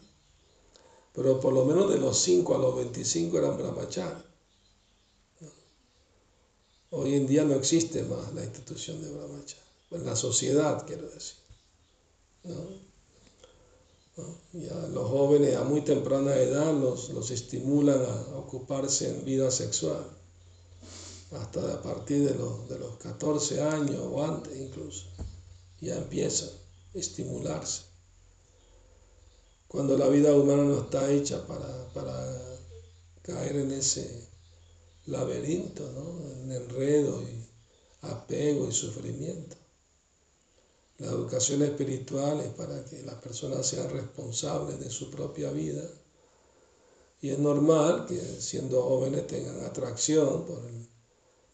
Pero 1.14 1.40
por 1.40 1.54
lo 1.54 1.64
menos 1.64 1.90
de 1.90 1.98
los 1.98 2.18
5 2.18 2.54
a 2.54 2.58
los 2.58 2.76
25 2.76 3.38
eran 3.38 3.56
brahmachari. 3.56 4.22
Hoy 6.94 7.14
en 7.14 7.26
día 7.26 7.42
no 7.44 7.54
existe 7.54 8.02
más 8.02 8.34
la 8.34 8.44
institución 8.44 9.00
de 9.00 9.10
brahmachari, 9.10 9.62
en 9.92 10.04
la 10.04 10.14
sociedad 10.14 10.86
quiero 10.86 11.08
decir. 11.08 11.36
Ya 14.52 14.74
los 14.92 15.08
jóvenes 15.08 15.56
a 15.56 15.64
muy 15.64 15.80
temprana 15.80 16.36
edad 16.36 16.74
los, 16.74 17.08
los 17.08 17.30
estimulan 17.30 17.98
a 18.04 18.36
ocuparse 18.36 19.08
en 19.08 19.24
vida 19.24 19.50
sexual, 19.50 20.04
hasta 21.30 21.72
a 21.72 21.80
partir 21.80 22.28
de 22.28 22.34
los, 22.34 22.68
de 22.68 22.78
los 22.78 22.96
14 22.98 23.62
años 23.62 23.98
o 23.98 24.22
antes 24.22 24.54
incluso, 24.54 25.06
ya 25.80 25.96
empiezan 25.96 26.50
a 26.94 26.98
estimularse. 26.98 27.84
Cuando 29.66 29.96
la 29.96 30.08
vida 30.08 30.34
humana 30.34 30.64
no 30.64 30.82
está 30.82 31.10
hecha 31.10 31.46
para, 31.46 31.88
para 31.94 32.58
caer 33.22 33.56
en 33.56 33.72
ese 33.72 34.30
laberinto, 35.06 35.90
¿no? 35.92 36.54
enredo 36.54 37.22
y 37.22 37.42
apego 38.02 38.68
y 38.68 38.72
sufrimiento. 38.72 39.56
La 40.98 41.08
educación 41.08 41.62
espiritual 41.62 42.40
es 42.40 42.54
para 42.54 42.84
que 42.84 43.02
las 43.02 43.16
personas 43.16 43.66
sean 43.66 43.90
responsables 43.90 44.78
de 44.78 44.90
su 44.90 45.10
propia 45.10 45.50
vida 45.50 45.82
y 47.20 47.30
es 47.30 47.38
normal 47.38 48.06
que 48.06 48.20
siendo 48.40 48.82
jóvenes 48.82 49.26
tengan 49.26 49.64
atracción 49.64 50.44
por 50.44 50.60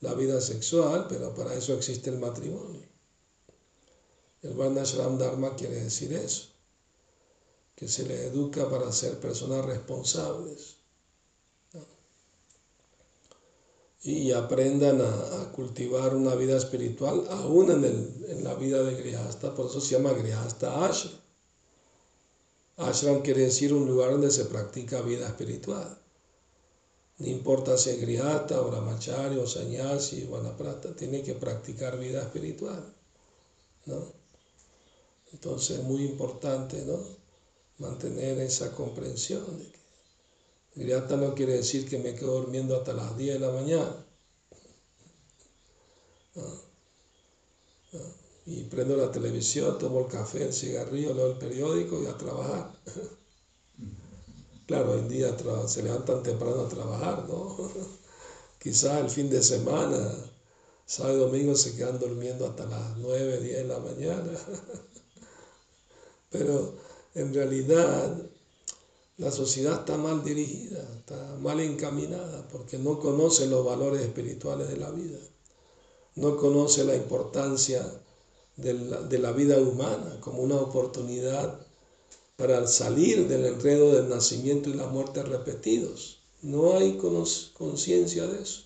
la 0.00 0.14
vida 0.14 0.40
sexual, 0.40 1.06
pero 1.08 1.34
para 1.34 1.54
eso 1.54 1.74
existe 1.74 2.10
el 2.10 2.18
matrimonio. 2.18 2.86
El 4.42 4.54
Varnashram 4.54 5.18
Dharma 5.18 5.56
quiere 5.56 5.82
decir 5.82 6.12
eso, 6.12 6.48
que 7.74 7.88
se 7.88 8.04
les 8.04 8.20
educa 8.20 8.68
para 8.70 8.92
ser 8.92 9.18
personas 9.18 9.64
responsables 9.64 10.77
y 14.02 14.30
aprendan 14.32 15.00
a, 15.00 15.52
cultivar 15.52 16.14
una 16.14 16.34
vida 16.34 16.56
espiritual 16.56 17.26
aún 17.30 17.70
en, 17.70 17.84
el, 17.84 18.26
en 18.28 18.44
la 18.44 18.54
vida 18.54 18.82
de 18.82 18.94
Grihasta, 18.94 19.54
por 19.54 19.66
eso 19.66 19.80
se 19.80 19.96
llama 19.96 20.12
Grihasta 20.12 20.84
Ashram. 20.86 21.14
Ashram 22.76 23.22
quiere 23.22 23.42
decir 23.42 23.74
un 23.74 23.86
lugar 23.86 24.12
donde 24.12 24.30
se 24.30 24.44
practica 24.44 25.02
vida 25.02 25.26
espiritual. 25.26 25.98
No 27.18 27.26
importa 27.26 27.76
si 27.76 27.90
es 27.90 28.00
Grihasta, 28.00 28.60
o 28.60 28.70
Brahmachari, 28.70 29.36
o 29.38 29.46
Sannyasi, 29.46 30.24
o 30.24 30.30
Vanaprata, 30.30 30.94
tiene 30.94 31.22
que 31.22 31.34
practicar 31.34 31.98
vida 31.98 32.22
espiritual. 32.22 32.94
¿no? 33.86 34.12
Entonces 35.32 35.78
es 35.78 35.84
muy 35.84 36.04
importante 36.04 36.84
¿no? 36.84 36.98
mantener 37.78 38.38
esa 38.38 38.70
comprensión 38.70 39.58
de 39.58 39.64
que 39.72 39.77
Grihasta 40.78 41.16
no 41.16 41.34
quiere 41.34 41.54
decir 41.54 41.88
que 41.88 41.98
me 41.98 42.14
quedo 42.14 42.40
durmiendo 42.40 42.76
hasta 42.76 42.92
las 42.92 43.16
10 43.16 43.34
de 43.34 43.40
la 43.40 43.52
mañana. 43.52 44.06
Y 48.46 48.62
prendo 48.64 48.96
la 48.96 49.10
televisión, 49.10 49.76
tomo 49.76 50.00
el 50.00 50.06
café, 50.06 50.44
el 50.44 50.52
cigarrillo, 50.52 51.14
leo 51.14 51.32
el 51.32 51.38
periódico 51.38 52.00
y 52.00 52.06
a 52.06 52.16
trabajar. 52.16 52.72
Claro, 54.66 54.92
hoy 54.92 55.00
en 55.00 55.08
día 55.08 55.36
se 55.66 55.82
levantan 55.82 56.22
temprano 56.22 56.60
a 56.60 56.68
trabajar, 56.68 57.28
¿no? 57.28 57.56
Quizás 58.60 59.00
el 59.00 59.10
fin 59.10 59.28
de 59.30 59.42
semana, 59.42 60.14
sábado 60.86 61.16
y 61.16 61.20
domingo 61.20 61.56
se 61.56 61.74
quedan 61.74 61.98
durmiendo 61.98 62.46
hasta 62.46 62.66
las 62.66 62.96
9, 62.98 63.40
10 63.40 63.56
de 63.56 63.64
la 63.64 63.80
mañana. 63.80 64.30
Pero 66.30 66.74
en 67.14 67.34
realidad 67.34 68.27
la 69.18 69.32
sociedad 69.32 69.80
está 69.80 69.96
mal 69.96 70.24
dirigida, 70.24 70.80
está 70.96 71.36
mal 71.40 71.58
encaminada 71.58 72.46
porque 72.48 72.78
no 72.78 73.00
conoce 73.00 73.48
los 73.48 73.64
valores 73.64 74.02
espirituales 74.02 74.68
de 74.68 74.76
la 74.76 74.90
vida, 74.90 75.18
no 76.14 76.36
conoce 76.36 76.84
la 76.84 76.94
importancia 76.94 77.84
de 78.56 79.18
la, 79.18 79.32
vida 79.32 79.58
humana 79.58 80.18
como 80.20 80.42
una 80.42 80.56
oportunidad 80.56 81.58
para 82.36 82.66
salir 82.66 83.28
del 83.28 83.44
enredo 83.46 83.92
del 83.92 84.08
nacimiento 84.08 84.70
y 84.70 84.74
la 84.74 84.86
muerte 84.86 85.22
repetidos. 85.22 86.18
No 86.42 86.76
hay 86.76 86.96
conciencia 86.96 88.26
de 88.26 88.42
eso. 88.42 88.62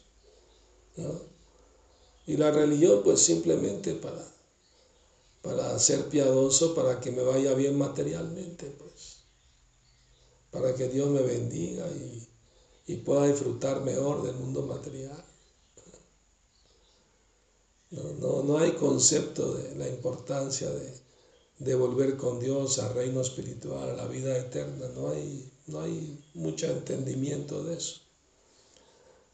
Y 2.26 2.36
la 2.36 2.50
religión 2.50 3.00
pues 3.02 3.20
simplemente 3.20 3.94
para, 3.94 4.22
para 5.40 5.78
ser 5.78 6.08
piadoso, 6.08 6.74
para 6.74 7.00
que 7.00 7.10
me 7.10 7.22
vaya 7.22 7.54
bien 7.54 7.76
materialmente. 7.76 8.66
Pues 8.78 8.91
para 10.52 10.74
que 10.74 10.88
Dios 10.88 11.08
me 11.08 11.22
bendiga 11.22 11.88
y, 11.88 12.28
pueda 13.06 13.26
disfrutar 13.26 13.80
mejor 13.80 14.22
del 14.22 14.36
mundo 14.36 14.62
material. 14.62 15.24
No, 17.90 18.42
no, 18.42 18.58
hay 18.58 18.72
concepto 18.72 19.54
de 19.54 19.74
la 19.76 19.88
importancia 19.88 20.68
de, 21.58 21.74
volver 21.74 22.18
con 22.18 22.38
Dios 22.38 22.78
al 22.78 22.94
reino 22.94 23.22
espiritual, 23.22 23.90
a 23.90 23.94
la 23.94 24.06
vida 24.06 24.36
eterna. 24.36 24.88
No 24.94 25.08
hay, 25.08 25.50
no 25.68 25.80
hay 25.80 26.22
mucho 26.34 26.66
entendimiento 26.66 27.64
de 27.64 27.78
eso. 27.78 28.00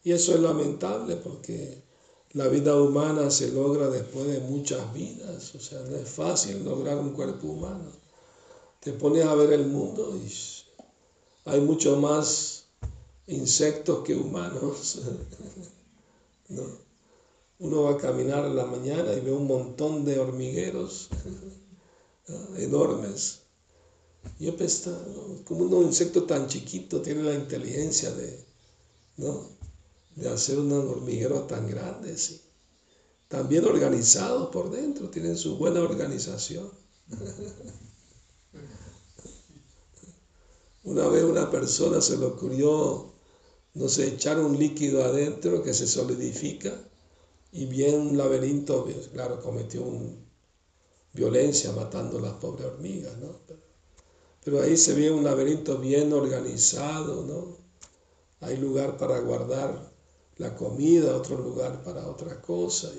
Y 0.04 0.12
eso 0.12 0.34
es 0.34 0.40
lamentable 0.40 1.16
porque 1.16 1.82
la 2.32 2.46
vida 2.46 2.80
humana 2.80 3.30
se 3.32 3.50
logra 3.50 3.88
después 3.88 4.28
de 4.28 4.38
muchas 4.38 4.94
vidas. 4.94 5.52
O 5.56 5.60
sea, 5.60 5.80
no 5.80 5.96
es 5.96 6.08
fácil 6.08 6.64
lograr 6.64 6.96
un 6.98 7.10
cuerpo 7.10 7.48
humano. 7.48 7.90
Te 8.78 8.92
pones 8.92 9.24
a 9.24 9.34
ver 9.34 9.52
el 9.52 9.66
mundo 9.66 10.16
y 10.16 10.28
hay 11.48 11.60
mucho 11.60 11.96
más 11.96 12.66
insectos 13.26 14.04
que 14.04 14.14
humanos. 14.14 15.00
Uno 17.60 17.82
va 17.82 17.92
a 17.92 17.98
caminar 17.98 18.44
en 18.46 18.56
la 18.56 18.66
mañana 18.66 19.12
y 19.14 19.20
ve 19.20 19.32
un 19.32 19.46
montón 19.46 20.04
de 20.04 20.18
hormigueros 20.18 21.08
enormes. 22.56 23.40
Yo 24.38 24.56
pensaba, 24.56 24.98
como 25.44 25.64
un 25.64 25.86
insecto 25.86 26.24
tan 26.24 26.46
chiquito 26.46 27.00
tiene 27.00 27.22
la 27.22 27.34
inteligencia 27.34 28.10
de, 28.12 28.44
de 30.14 30.28
hacer 30.28 30.58
un 30.58 30.70
hormiguero 30.72 31.42
tan 31.42 31.68
grande, 31.68 32.16
sí. 32.16 32.40
También 33.26 33.64
organizados 33.64 34.50
por 34.50 34.70
dentro, 34.70 35.10
tienen 35.10 35.36
su 35.36 35.56
buena 35.56 35.80
organización. 35.80 36.70
Una 40.88 41.06
vez 41.06 41.22
una 41.22 41.50
persona 41.50 42.00
se 42.00 42.16
le 42.16 42.24
ocurrió 42.24 43.12
no 43.74 43.88
sé, 43.88 44.08
echar 44.08 44.40
un 44.40 44.58
líquido 44.58 45.04
adentro 45.04 45.62
que 45.62 45.74
se 45.74 45.86
solidifica 45.86 46.72
y 47.52 47.66
bien 47.66 48.00
un 48.00 48.16
laberinto, 48.16 48.88
claro, 49.12 49.40
cometió 49.40 49.82
un, 49.82 50.26
violencia 51.12 51.72
matando 51.72 52.18
a 52.18 52.22
las 52.22 52.32
pobres 52.34 52.66
hormigas, 52.66 53.16
¿no? 53.18 53.36
Pero, 54.44 54.62
ahí 54.62 54.76
se 54.78 54.94
ve 54.94 55.10
un 55.10 55.24
laberinto 55.24 55.76
bien 55.76 56.12
organizado, 56.12 57.22
¿no? 57.22 57.58
Hay 58.40 58.56
lugar 58.56 58.96
para 58.96 59.18
guardar 59.20 59.92
la 60.38 60.56
comida, 60.56 61.16
otro 61.16 61.36
lugar 61.38 61.82
para 61.84 62.06
otra 62.08 62.40
cosa, 62.40 62.90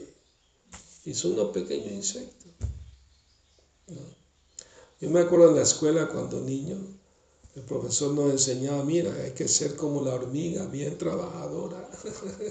y, 1.06 1.10
y 1.10 1.14
son 1.16 1.34
unos 1.34 1.50
pequeños 1.50 1.92
insectos. 1.92 2.52
Yo 5.02 5.10
me 5.10 5.22
acuerdo 5.22 5.50
en 5.50 5.56
la 5.56 5.64
escuela 5.64 6.08
cuando 6.08 6.40
niño, 6.40 6.78
el 7.60 7.66
profesor 7.66 8.14
nos 8.14 8.32
enseñaba, 8.32 8.86
mira, 8.86 9.14
hay 9.14 9.32
que 9.32 9.48
ser 9.50 9.76
como 9.76 10.02
la 10.02 10.14
hormiga, 10.14 10.66
bien 10.68 10.98
trabajadora. 10.98 11.90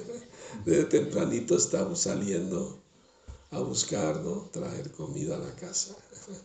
Desde 0.66 0.84
tempranito 0.84 1.56
estamos 1.56 2.00
saliendo 2.00 2.82
a 3.50 3.60
buscar, 3.60 4.20
¿no? 4.20 4.50
Traer 4.52 4.92
comida 4.92 5.36
a 5.36 5.38
la 5.38 5.54
casa. 5.56 5.96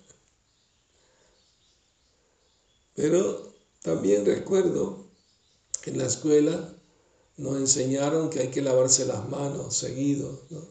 Pero 2.95 3.54
también 3.82 4.26
recuerdo 4.26 5.08
que 5.82 5.91
en 5.91 5.97
la 5.97 6.06
escuela 6.06 6.73
nos 7.36 7.58
enseñaron 7.58 8.30
que 8.30 8.39
hay 8.39 8.49
que 8.49 8.62
lavarse 8.62 9.06
las 9.06 9.28
manos 9.28 9.76
seguido, 9.76 10.41
¿no? 10.49 10.62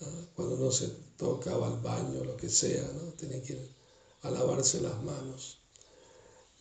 Ah, 0.00 0.20
cuando 0.34 0.56
uno 0.56 0.72
se 0.72 0.88
tocaba 1.16 1.68
al 1.68 1.80
baño, 1.80 2.24
lo 2.24 2.36
que 2.36 2.48
sea, 2.48 2.82
¿no? 2.82 3.12
Tiene 3.12 3.40
que 3.42 3.52
ir 3.52 3.70
a 4.22 4.30
lavarse 4.30 4.80
las 4.80 5.00
manos. 5.04 5.65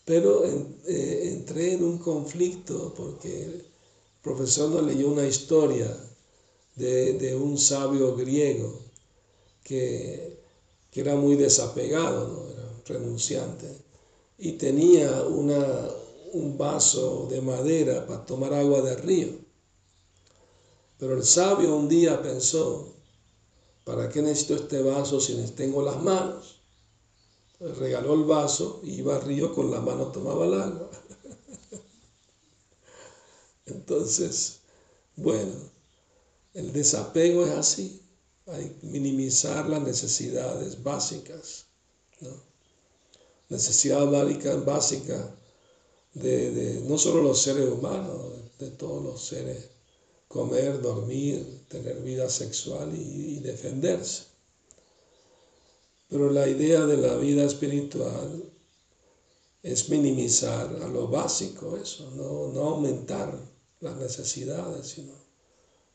Pero 0.06 0.46
eh, 0.46 1.32
entré 1.34 1.74
en 1.74 1.84
un 1.84 1.98
conflicto 1.98 2.94
porque 2.96 3.44
el 3.44 3.66
profesor 4.22 4.70
nos 4.70 4.84
leyó 4.84 5.10
una 5.10 5.26
historia 5.26 5.96
de, 6.76 7.36
un 7.36 7.58
sabio 7.58 8.16
griego 8.16 8.82
que, 9.64 10.44
era 10.94 11.16
muy 11.16 11.36
desapegado, 11.36 12.28
¿no? 12.28 12.50
era 12.50 12.72
renunciante, 12.86 13.68
y 14.38 14.54
tenía 14.54 15.24
una, 15.24 15.90
un 16.32 16.58
vaso 16.58 17.28
de 17.30 17.42
madera 17.42 18.06
para 18.08 18.26
tomar 18.26 18.54
agua 18.54 18.82
del 18.82 18.98
río. 19.00 19.28
Pero 20.98 21.16
el 21.18 21.24
sabio 21.26 21.76
un 21.76 21.90
día 21.90 22.22
pensó, 22.22 22.94
¿para 23.84 24.08
qué 24.08 24.22
necesito 24.22 24.56
este 24.56 24.82
vaso 24.82 25.20
si 25.20 25.36
tengo 25.56 25.82
las 25.82 26.02
manos? 26.02 26.55
Regaló 27.60 28.14
el 28.14 28.24
vaso 28.24 28.82
y 28.84 28.96
iba 28.96 29.16
al 29.16 29.24
río 29.24 29.54
con 29.54 29.72
la 29.72 29.82
mano, 29.82 30.08
tomaba 30.08 30.46
el 30.46 30.54
agua. 30.54 30.90
Entonces, 33.66 34.60
bueno, 35.16 35.54
el 36.54 36.72
desapego 36.72 37.46
es 37.46 37.52
así, 37.52 38.02
hay 38.48 38.70
que 38.70 38.88
minimizar 38.88 39.68
las 39.70 39.82
necesidades 39.82 40.84
básicas, 40.84 41.66
¿no? 42.22 42.30
necesidad 43.50 44.10
básica, 44.10 44.56
básica 44.58 45.36
de, 46.14 46.82
no 46.88 46.98
solo 46.98 47.22
los 47.22 47.42
seres 47.42 47.70
humanos, 47.70 48.34
de, 48.60 48.72
todos 48.72 49.04
los 49.04 49.22
seres, 49.22 49.70
comer, 50.28 50.82
dormir, 50.82 51.66
tener 51.68 52.02
vida 52.02 52.30
sexual 52.30 52.94
y, 52.96 53.40
defenderse. 53.40 54.24
Pero 56.08 56.30
la 56.30 56.48
idea 56.48 56.86
de 56.86 56.98
la 56.98 57.16
vida 57.16 57.44
espiritual 57.44 58.44
es 59.64 59.90
minimizar 59.90 60.68
a 60.84 60.88
lo 60.88 61.08
básico 61.08 61.76
eso, 61.76 62.12
no, 62.12 62.48
no 62.54 62.70
aumentar 62.70 63.36
las 63.80 63.98
necesidades, 63.98 64.88
sino 64.88 65.14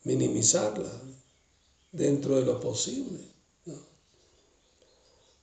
minimizarla 0.05 0.90
dentro 1.92 2.37
de 2.37 2.44
lo 2.44 2.59
posible. 2.59 3.31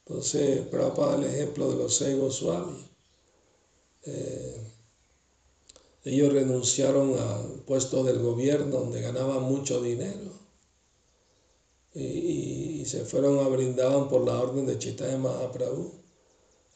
Entonces, 0.06 0.66
para 0.68 1.16
el 1.16 1.26
ejemplo 1.26 1.70
de 1.70 1.76
los 1.76 2.02
egos 2.02 2.36
Swami. 2.36 2.90
Eh, 4.04 4.72
ellos 6.06 6.32
renunciaron 6.32 7.20
a 7.20 7.66
puestos 7.66 8.06
del 8.06 8.20
gobierno 8.20 8.78
donde 8.78 9.02
ganaban 9.02 9.44
mucho 9.44 9.82
dinero 9.82 10.32
se 12.88 13.06
fueron 13.06 13.40
a 13.40 13.48
brindaban 13.48 14.10
por 14.10 14.26
la 14.26 14.40
orden 14.40 14.66
de 14.66 14.80
Chaitanya 14.80 15.18
Mahaprabhu 15.18 15.92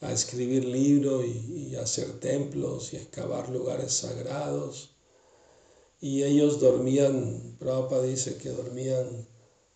a 0.00 0.12
escribir 0.12 0.64
libros 0.64 1.24
y, 1.24 1.70
y 1.70 1.76
hacer 1.76 2.20
templos 2.20 2.92
y 2.92 2.96
excavar 2.96 3.48
lugares 3.48 3.92
sagrados 3.92 4.92
y 6.02 6.24
ellos 6.24 6.58
dormían, 6.58 7.56
Prabhupada 7.60 8.02
dice 8.02 8.36
que 8.36 8.50
dormían 8.50 9.24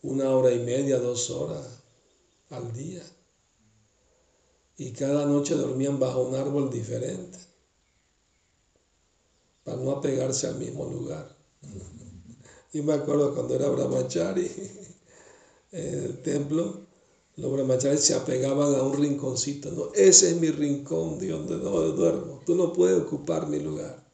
una 0.03 0.29
hora 0.31 0.53
y 0.53 0.59
media, 0.59 0.99
dos 0.99 1.31
horas 1.31 1.85
al 2.51 2.73
día. 2.73 3.01
Y 4.77 4.91
cada 4.91 5.25
noche 5.25 5.55
dormían 5.55 6.01
bajo 6.01 6.23
un 6.23 6.35
árbol 6.35 6.69
diferente 6.69 7.39
para 9.63 9.77
no 9.77 9.93
apegarse 9.93 10.49
al 10.49 10.57
mismo 10.57 10.85
lugar. 10.85 11.35
Y 12.73 12.83
me 12.83 12.93
acuerdo 12.93 13.33
cuando 13.33 13.55
era 13.55 13.69
Brahmachari 13.69 14.51
en 15.73 16.05
el 16.05 16.23
templo, 16.23 16.87
los 17.37 17.53
brahmacharis 17.53 18.01
se 18.01 18.15
apegaban 18.15 18.75
a 18.75 18.83
un 18.83 18.97
rinconcito. 18.97 19.71
No, 19.73 19.93
ese 19.95 20.31
es 20.31 20.41
mi 20.41 20.51
rincón 20.51 21.19
de 21.19 21.29
donde 21.29 21.57
no 21.57 21.81
duermo. 21.93 22.41
Tú 22.47 22.55
no 22.55 22.73
puedes 22.73 23.03
ocupar 23.03 23.49
mi 23.49 23.59
lugar 23.59 24.07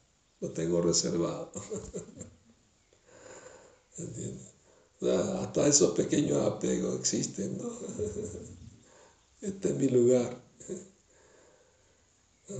lo 0.42 0.50
tengo 0.50 0.82
reservado. 0.82 1.50
¿Entiendes? 3.96 4.52
hasta 5.40 5.66
esos 5.66 5.92
pequeños 5.92 6.46
apegos 6.46 6.98
existen. 6.98 7.58
Este 9.40 9.70
es 9.70 9.74
mi 9.74 9.88
lugar. 9.88 10.40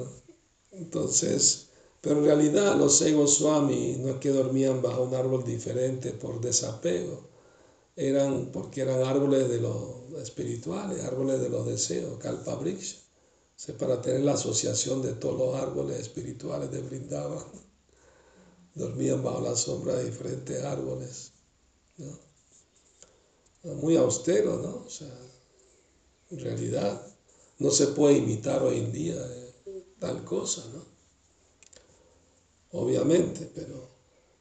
Entonces, 0.72 1.68
pero 2.00 2.18
en 2.18 2.24
realidad 2.24 2.76
los 2.76 3.00
egos 3.02 3.34
swami 3.34 3.98
no 4.00 4.08
es 4.08 4.16
que 4.16 4.30
dormían 4.30 4.82
bajo 4.82 5.04
un 5.04 5.14
árbol 5.14 5.44
diferente 5.44 6.10
por 6.10 6.40
desapego, 6.40 7.28
eran 7.96 8.50
porque 8.52 8.82
eran 8.82 9.02
árboles 9.02 9.48
de 9.48 9.60
los 9.60 10.12
espirituales, 10.22 11.04
árboles 11.04 11.40
de 11.40 11.48
los 11.50 11.66
deseos, 11.66 12.18
kalpa 12.18 12.58
para 13.78 14.00
tener 14.02 14.22
la 14.22 14.32
asociación 14.32 15.02
de 15.02 15.12
todos 15.12 15.38
los 15.38 15.54
árboles 15.62 16.00
espirituales 16.00 16.70
de 16.72 16.80
Brindavan 16.80 17.44
dormían 18.74 19.22
bajo 19.22 19.40
la 19.40 19.54
sombra 19.54 19.94
de 19.94 20.06
diferentes 20.06 20.62
árboles. 20.64 21.32
Muy 23.62 23.96
austero, 23.96 24.56
¿no? 24.56 24.84
O 24.86 24.90
sea, 24.90 25.14
en 26.30 26.40
realidad 26.40 27.06
no 27.58 27.70
se 27.70 27.88
puede 27.88 28.16
imitar 28.16 28.62
hoy 28.62 28.78
en 28.78 28.92
día 28.92 29.14
eh, 29.14 29.84
tal 30.00 30.24
cosa, 30.24 30.64
¿no? 30.72 30.84
Obviamente, 32.72 33.48
pero, 33.54 33.88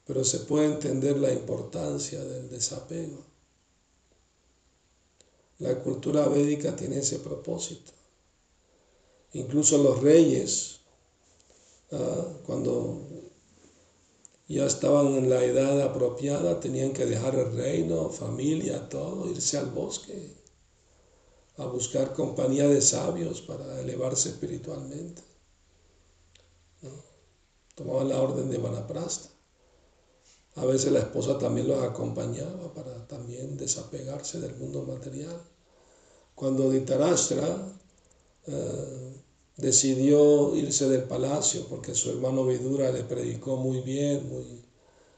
pero 0.05 0.23
se 0.23 0.39
puede 0.39 0.65
entender 0.65 1.17
la 1.17 1.31
importancia 1.31 2.23
del 2.23 2.49
desapego. 2.49 3.30
La 5.61 5.79
cultura 5.79 6.27
védica 6.27 6.75
tiene 6.75 6.97
ese 6.97 7.19
propósito. 7.19 7.91
Incluso 9.33 9.77
los 9.77 10.01
reyes, 10.01 10.79
ah, 11.91 12.25
cuando 12.47 13.07
ya 14.47 14.65
estaban 14.65 15.15
en 15.15 15.29
la 15.29 15.43
edad 15.43 15.79
apropiada, 15.81 16.59
tenían 16.59 16.93
que 16.93 17.05
dejar 17.05 17.35
el 17.35 17.55
reino, 17.55 18.09
familia, 18.09 18.89
todo, 18.89 19.29
irse 19.29 19.59
al 19.59 19.69
bosque 19.69 20.33
a 21.57 21.65
buscar 21.65 22.13
compañía 22.13 22.67
de 22.67 22.81
sabios 22.81 23.41
para 23.41 23.81
elevarse 23.81 24.29
espiritualmente. 24.29 25.21
Tomaban 27.75 28.09
la 28.09 28.19
orden 28.19 28.49
de 28.49 28.57
Manaprasta. 28.57 29.29
A 30.55 30.65
veces 30.65 30.91
la 30.91 30.99
esposa 30.99 31.37
también 31.37 31.67
los 31.67 31.81
acompañaba 31.83 32.73
para 32.73 33.07
también 33.07 33.57
desapegarse 33.57 34.39
del 34.39 34.55
mundo 34.55 34.83
material. 34.83 35.41
Cuando 36.35 36.69
Ditarashtra 36.69 37.79
eh, 38.47 39.21
decidió 39.55 40.55
irse 40.55 40.89
del 40.89 41.03
palacio 41.03 41.67
porque 41.69 41.93
su 41.95 42.09
hermano 42.09 42.45
Vidura 42.45 42.91
le 42.91 43.03
predicó 43.03 43.57
muy 43.57 43.81
bien, 43.81 44.27
muy, 44.27 44.61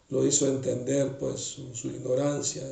lo 0.10 0.26
hizo 0.26 0.48
entender 0.48 1.17
pues 1.17 1.39
su, 1.74 1.88
ignorancia. 1.88 2.63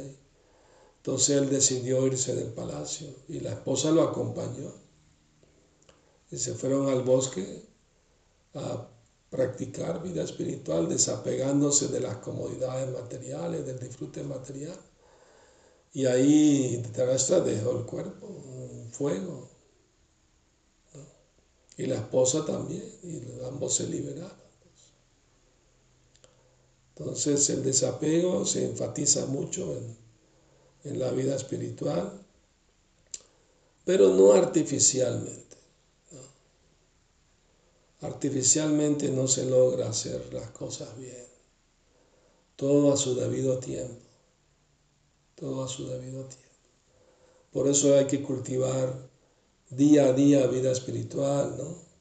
Entonces 0.98 1.38
él 1.38 1.50
decidió 1.50 2.06
irse 2.06 2.36
del 2.36 2.52
palacio 2.54 3.08
y 3.28 3.40
la 3.40 3.54
esposa 3.54 3.90
lo 3.92 4.04
acompañó. 4.04 4.72
Y 6.30 6.38
se 6.38 6.54
fueron 6.54 6.90
al 6.90 7.02
bosque 7.04 7.64
a 8.54 8.88
practicar 9.32 10.04
vida 10.04 10.24
espiritual, 10.24 10.88
desapegándose 10.88 11.88
de 11.88 12.02
las 12.02 12.18
comodidades 12.18 12.92
materiales, 12.92 13.66
del 13.66 13.80
disfrute 13.80 14.24
material. 14.24 14.78
Y 15.94 16.06
ahí 16.06 16.84
Tarastra 16.94 17.40
dejó 17.40 17.80
el 17.80 17.86
cuerpo, 17.86 18.28
un 18.28 18.92
fuego, 18.92 19.50
y 21.78 21.86
la 21.88 21.96
esposa 21.96 22.46
también, 22.46 22.84
y 23.04 23.22
ambos 23.48 23.76
se 23.76 23.88
liberaron. 23.88 24.42
Entonces 26.96 27.50
el 27.50 27.64
desapego 27.64 28.46
se 28.46 28.66
enfatiza 28.66 29.26
mucho 29.26 29.76
en, 30.84 31.00
la 31.00 31.12
vida 31.12 31.36
espiritual, 31.36 32.26
pero 33.86 34.10
no 34.10 34.34
artificialmente. 34.34 35.51
Artificialmente 38.02 39.10
no 39.10 39.28
se 39.28 39.46
logra 39.46 39.90
hacer 39.90 40.34
las 40.34 40.50
cosas 40.52 40.98
bien. 40.98 41.26
Todo 42.56 42.92
a 42.92 42.98
su 42.98 43.16
debido 43.16 43.60
tiempo. 43.60 44.02
Todo 45.36 45.64
a 45.64 45.68
su 45.68 45.88
debido 45.88 46.24
tiempo. 46.26 46.50
Por 47.52 47.68
eso 47.68 47.96
hay 47.96 48.06
que 48.08 48.22
cultivar 48.22 49.10
día 49.70 50.06
a 50.06 50.14
día 50.14 50.48
vida 50.48 50.72
espiritual, 50.72 51.56
¿no? 51.58 51.92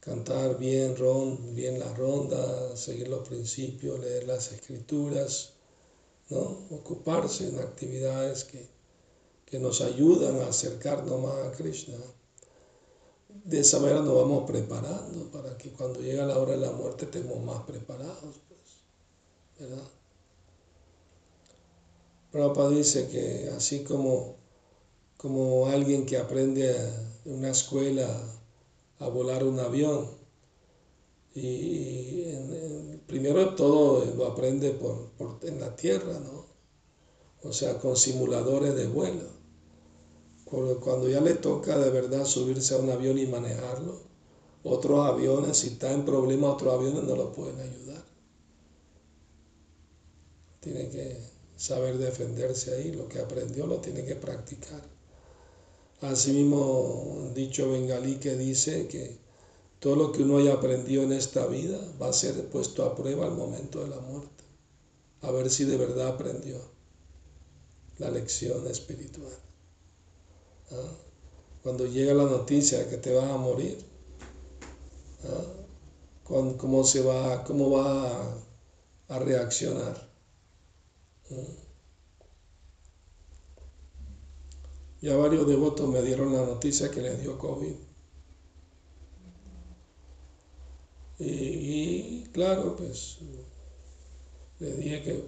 cantar 0.00 0.58
bien, 0.58 0.96
ron, 0.96 1.54
bien 1.54 1.78
la 1.78 1.92
ronda, 1.94 2.76
seguir 2.76 3.08
los 3.08 3.28
principios, 3.28 4.00
leer 4.00 4.26
las 4.26 4.52
escrituras, 4.52 5.52
¿no? 6.30 6.66
ocuparse 6.70 7.48
en 7.48 7.58
actividades 7.58 8.44
que, 8.44 8.66
que 9.44 9.58
nos 9.58 9.80
ayudan 9.82 10.40
a 10.40 10.48
acercarnos 10.48 11.20
más 11.20 11.46
a 11.46 11.52
Krishna. 11.52 11.96
De 13.48 13.60
esa 13.60 13.78
manera 13.78 14.02
nos 14.02 14.14
vamos 14.14 14.44
preparando 14.46 15.30
para 15.32 15.56
que 15.56 15.70
cuando 15.70 16.00
llegue 16.00 16.22
la 16.22 16.36
hora 16.36 16.52
de 16.52 16.58
la 16.58 16.70
muerte 16.70 17.06
estemos 17.06 17.42
más 17.42 17.62
preparados. 17.62 18.34
Pues, 18.46 18.60
¿verdad? 19.58 19.88
Prabhupada 22.30 22.68
dice 22.68 23.08
que 23.08 23.48
así 23.56 23.84
como, 23.84 24.36
como 25.16 25.66
alguien 25.66 26.04
que 26.04 26.18
aprende 26.18 26.76
en 27.24 27.32
una 27.38 27.48
escuela 27.48 28.06
a 28.98 29.08
volar 29.08 29.42
un 29.44 29.58
avión. 29.60 30.10
Y 31.34 32.24
primero 33.06 33.54
todo 33.54 34.04
lo 34.14 34.26
aprende 34.26 34.72
por, 34.72 35.38
en 35.40 35.58
la 35.58 35.74
tierra, 35.74 36.20
¿no? 36.20 36.44
O 37.48 37.54
sea, 37.54 37.78
con 37.78 37.96
simuladores 37.96 38.74
de 38.74 38.88
vuelo. 38.88 39.37
Cuando 40.50 41.08
ya 41.08 41.20
le 41.20 41.34
toca 41.34 41.78
de 41.78 41.90
verdad 41.90 42.24
subirse 42.24 42.74
a 42.74 42.78
un 42.78 42.90
avión 42.90 43.18
y 43.18 43.26
manejarlo, 43.26 44.00
otros 44.64 45.06
aviones, 45.06 45.58
si 45.58 45.68
está 45.68 45.92
en 45.92 46.04
problema, 46.04 46.50
otros 46.52 46.74
aviones 46.74 47.04
no 47.04 47.16
lo 47.16 47.32
pueden 47.32 47.60
ayudar. 47.60 48.04
Tiene 50.60 50.88
que 50.88 51.18
saber 51.56 51.98
defenderse 51.98 52.74
ahí, 52.74 52.92
lo 52.92 53.08
que 53.08 53.20
aprendió 53.20 53.66
lo 53.66 53.78
tiene 53.78 54.04
que 54.04 54.16
practicar. 54.16 54.82
Asimismo, 56.00 56.82
un 56.92 57.34
dicho 57.34 57.70
bengalí 57.70 58.16
que 58.16 58.36
dice 58.36 58.86
que 58.88 59.18
todo 59.80 59.96
lo 59.96 60.12
que 60.12 60.22
uno 60.22 60.38
haya 60.38 60.54
aprendido 60.54 61.02
en 61.02 61.12
esta 61.12 61.46
vida 61.46 61.78
va 62.00 62.08
a 62.08 62.12
ser 62.12 62.48
puesto 62.48 62.84
a 62.84 62.94
prueba 62.94 63.26
al 63.26 63.34
momento 63.34 63.82
de 63.82 63.88
la 63.88 64.00
muerte. 64.00 64.44
A 65.22 65.30
ver 65.30 65.50
si 65.50 65.64
de 65.64 65.76
verdad 65.76 66.08
aprendió 66.08 66.58
la 67.98 68.10
lección 68.10 68.66
espiritual. 68.66 69.47
¿Ah? 70.70 70.92
Cuando 71.62 71.86
llega 71.86 72.14
la 72.14 72.24
noticia 72.24 72.78
de 72.78 72.88
que 72.88 72.96
te 72.98 73.14
vas 73.14 73.30
a 73.30 73.36
morir, 73.36 73.84
¿ah? 75.24 75.44
¿cómo, 76.24 76.84
se 76.84 77.02
va, 77.02 77.44
cómo 77.44 77.70
va 77.70 78.34
a, 79.08 79.18
reaccionar? 79.18 80.08
¿Ah? 81.30 81.34
Ya 85.00 85.16
varios 85.16 85.46
devotos 85.46 85.88
me 85.88 86.02
dieron 86.02 86.32
la 86.32 86.44
noticia 86.44 86.90
que 86.90 87.00
les 87.00 87.20
dio 87.20 87.38
COVID. 87.38 87.74
Y, 91.20 92.24
claro, 92.32 92.76
pues 92.76 93.18
le 94.58 94.74
dije 94.74 95.02
que 95.02 95.24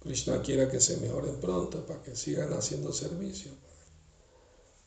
Krishna 0.00 0.42
quiera 0.42 0.70
que 0.70 0.80
se 0.80 0.98
mejoren 0.98 1.40
pronto 1.40 1.84
para 1.86 2.02
que 2.02 2.14
sigan 2.16 2.52
haciendo 2.52 2.92
servicio 2.92 3.50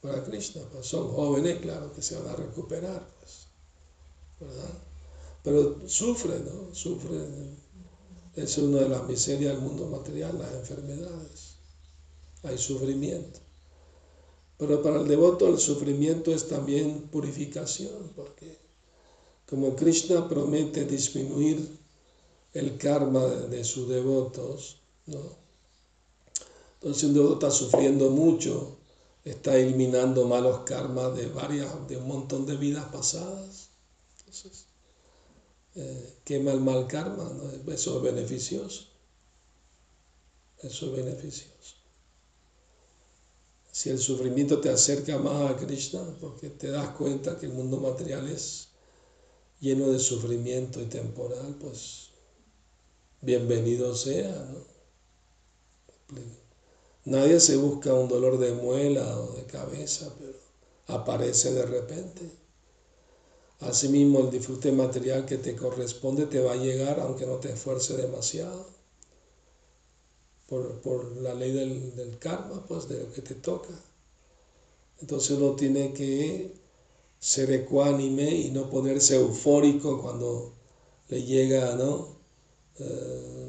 para, 0.02 0.24
Krishna. 0.24 0.62
Pues 0.72 0.86
son 0.86 1.12
jóvenes, 1.12 1.60
claro, 1.60 1.92
que 1.94 2.02
se 2.02 2.16
van 2.16 2.28
a 2.28 2.36
recuperar, 2.36 3.08
pues, 3.20 3.48
¿verdad? 4.40 4.74
Pero 5.44 5.88
sufren, 5.88 6.46
¿no? 6.46 6.74
Sufren. 6.76 7.58
Es 8.36 8.58
una 8.58 8.80
de 8.80 8.90
las 8.90 9.08
miserias 9.08 9.54
del 9.54 9.62
mundo 9.62 9.88
material, 9.88 10.38
las 10.38 10.54
enfermedades. 10.54 11.56
Hay 12.44 12.58
sufrimiento. 12.58 13.40
Pero 14.58 14.82
para 14.82 15.02
el 15.02 15.08
devoto 15.08 15.48
el 15.48 15.60
sufrimiento 15.60 16.34
es 16.34 16.48
también 16.48 17.10
purificación, 17.10 18.12
porque 18.16 18.58
como 19.48 19.76
Krishna 19.76 20.28
promete 20.28 20.86
disminuir 20.86 21.78
el 22.54 22.78
karma 22.78 23.24
de, 23.26 23.64
sus 23.64 23.88
devotos, 23.88 24.82
¿no? 25.06 25.22
Entonces 26.76 27.04
un 27.04 27.14
devoto 27.14 27.34
está 27.34 27.52
sufriendo 27.52 28.10
mucho, 28.10 28.77
está 29.30 29.58
eliminando 29.58 30.28
malos 30.28 30.60
karmas 30.66 31.16
de 31.16 31.28
varias, 31.28 31.88
de 31.88 31.98
un 31.98 32.08
montón 32.08 32.46
de 32.46 32.56
vidas 32.58 32.86
pasadas. 32.92 33.70
Entonces, 34.20 34.66
eh, 35.76 36.16
quema 36.24 36.52
el 36.52 36.62
mal 36.62 36.88
karma, 36.88 37.32
eso 37.68 37.98
es 37.98 38.04
beneficioso. 38.04 38.88
Eso 40.60 40.88
es 40.88 40.92
beneficioso 41.04 41.78
si 43.78 43.92
el 43.92 44.00
sufrimiento 44.00 44.60
te 44.60 44.72
acerca 44.72 45.20
más 45.20 45.52
a 45.52 45.56
Krishna, 45.56 46.02
porque 46.20 46.50
te 46.50 46.72
das 46.72 46.90
cuenta 46.96 47.38
que 47.38 47.46
el 47.46 47.54
mundo 47.54 47.78
material 47.78 48.28
es 48.28 48.70
lleno 49.60 49.90
de 49.92 50.00
sufrimiento 50.00 50.82
y 50.82 50.86
temporal, 50.86 51.56
pues 51.60 52.10
bienvenido 53.22 53.96
sea, 53.96 54.32
¿no? 54.52 54.66
Nadie 57.08 57.40
se 57.40 57.56
busca 57.56 57.94
un 57.94 58.10
dolor 58.10 58.38
de 58.38 58.52
muela 58.52 59.18
o 59.18 59.32
de 59.32 59.46
cabeza, 59.46 60.14
pero 60.20 60.34
aparece 60.88 61.54
de 61.54 61.66
repente. 61.66 62.30
Asimismo, 63.62 64.20
el 64.20 64.30
disfrute 64.30 64.74
material 64.74 65.26
que 65.26 65.38
te 65.38 65.56
corresponde 65.56 66.26
te 66.26 66.42
va 66.42 66.52
a 66.52 66.58
llegar 66.58 67.00
aunque 67.00 67.26
no 67.26 67.38
te 67.38 67.54
esfuerce 67.54 67.96
demasiado 67.96 68.66
por, 70.48 71.16
la 71.22 71.34
ley 71.34 71.54
del, 71.54 72.18
karma, 72.20 72.66
pues 72.68 72.90
de 72.90 73.00
lo 73.02 73.14
que 73.14 73.22
te 73.22 73.36
toca. 73.36 73.74
Entonces 75.00 75.38
uno 75.38 75.56
tiene 75.56 75.94
que 75.94 76.58
ser 77.20 77.50
ecuánime 77.54 78.30
y 78.30 78.52
no 78.52 78.70
ponerse 78.70 79.16
eufórico 79.16 80.02
cuando 80.02 80.52
le 81.08 81.24
llega, 81.24 81.74
¿no? 81.76 82.18
Eh, 82.80 83.47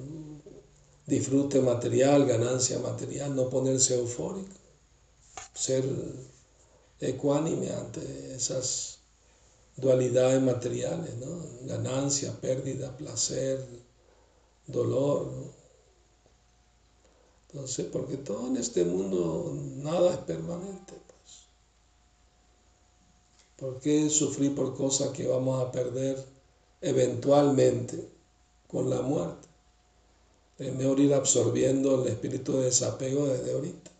disfrute 1.09 1.61
material, 1.61 2.27
ganancia 2.27 2.79
material, 2.79 3.35
no 3.35 3.49
ponerse 3.49 3.95
eufórico, 3.99 4.55
ser 5.55 5.85
ecuánime 7.01 7.71
ante 7.71 8.35
esas 8.35 8.99
dualidades 9.77 10.43
materiales, 10.43 11.17
¿no? 11.17 11.43
Ganancia, 11.63 12.39
pérdida, 12.41 12.95
placer, 12.97 13.67
dolor, 14.67 15.27
¿no? 15.29 15.59
Entonces, 17.51 17.87
porque 17.91 18.19
todo 18.19 18.49
en 18.49 18.59
este 18.59 18.85
mundo, 18.85 19.57
nada 19.77 20.13
es 20.13 20.19
permanente. 20.19 20.93
Pues. 21.07 21.47
¿Por 23.57 23.81
qué 23.81 24.11
sufrir 24.11 24.55
por 24.55 24.77
cosas 24.77 25.09
que 25.11 25.27
vamos 25.27 25.63
a 25.63 25.73
perder 25.73 26.23
eventualmente 26.83 28.11
con 28.67 28.91
la 28.91 29.01
muerte? 29.01 29.49
Es 30.59 30.75
mejor 30.75 30.99
ir 31.01 31.15
absorbiendo 31.15 32.03
el 32.03 32.09
espíritu 32.09 32.59
de 32.59 32.65
desapego 32.65 33.27
desde 33.27 33.53
ahorita, 33.53 33.91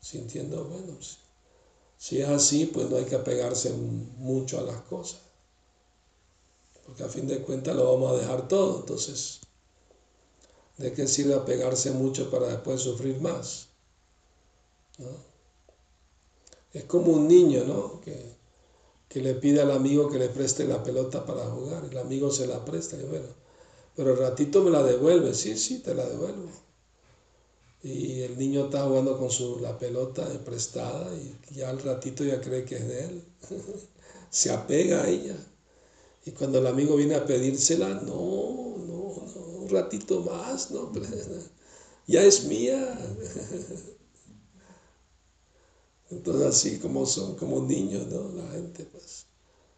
sintiendo, 0.00 0.64
bueno, 0.64 0.96
si, 1.98 2.20
es 2.20 2.28
así, 2.28 2.66
pues 2.66 2.90
no 2.90 2.96
hay 2.96 3.04
que 3.04 3.14
apegarse 3.14 3.72
mucho 3.72 4.58
a 4.58 4.62
las 4.62 4.80
cosas, 4.82 5.20
porque 6.84 7.04
a 7.04 7.08
fin 7.08 7.28
de 7.28 7.42
cuentas 7.42 7.76
lo 7.76 7.92
vamos 7.92 8.12
a 8.12 8.20
dejar 8.20 8.48
todo, 8.48 8.80
entonces 8.80 9.40
¿De 10.78 10.92
qué 10.92 11.06
sirve 11.06 11.34
apegarse 11.34 11.90
mucho 11.90 12.30
para 12.30 12.48
después 12.48 12.80
sufrir 12.80 13.20
más? 13.20 13.68
Es 16.72 16.84
como 16.84 17.12
un 17.12 17.28
niño, 17.28 17.64
¿no? 17.64 18.00
Que, 18.00 18.40
le 19.20 19.34
pide 19.34 19.60
al 19.60 19.70
amigo 19.70 20.08
que 20.10 20.18
le 20.18 20.28
preste 20.28 20.64
la 20.64 20.82
pelota 20.82 21.26
para 21.26 21.44
jugar. 21.44 21.84
El 21.84 21.98
amigo 21.98 22.30
se 22.30 22.46
la 22.46 22.64
presta 22.64 22.96
y 22.96 23.04
bueno, 23.04 23.26
pero 23.96 24.12
el 24.12 24.18
ratito 24.18 24.62
me 24.62 24.70
la 24.70 24.82
devuelve. 24.82 25.34
Sí, 25.34 25.56
sí, 25.56 25.80
te 25.80 25.94
la 25.94 26.06
devuelvo. 26.06 26.50
Y 27.82 28.20
el 28.22 28.38
niño 28.38 28.66
está 28.66 28.84
jugando 28.86 29.18
con 29.18 29.30
su, 29.30 29.58
la 29.60 29.76
pelota 29.78 30.26
prestada 30.44 31.12
y 31.14 31.54
ya 31.54 31.68
al 31.70 31.80
ratito 31.82 32.24
ya 32.24 32.40
cree 32.40 32.64
que 32.64 32.76
es 32.76 32.88
de 32.88 33.04
él. 33.04 33.24
se 34.30 34.50
apega 34.50 35.02
a 35.02 35.08
ella. 35.08 35.36
Y 36.24 36.30
cuando 36.30 36.58
el 36.58 36.66
amigo 36.68 36.96
viene 36.96 37.16
a 37.16 37.26
pedírsela, 37.26 37.88
no, 37.88 38.62
ratito 39.72 40.20
más, 40.20 40.70
no, 40.70 40.92
ya 42.06 42.22
es 42.22 42.44
mía. 42.44 42.98
Entonces 46.10 46.46
así 46.46 46.78
como 46.78 47.06
son 47.06 47.36
como 47.36 47.62
niños, 47.62 48.06
¿no? 48.08 48.30
La 48.32 48.50
gente 48.52 48.84
pues 48.84 49.26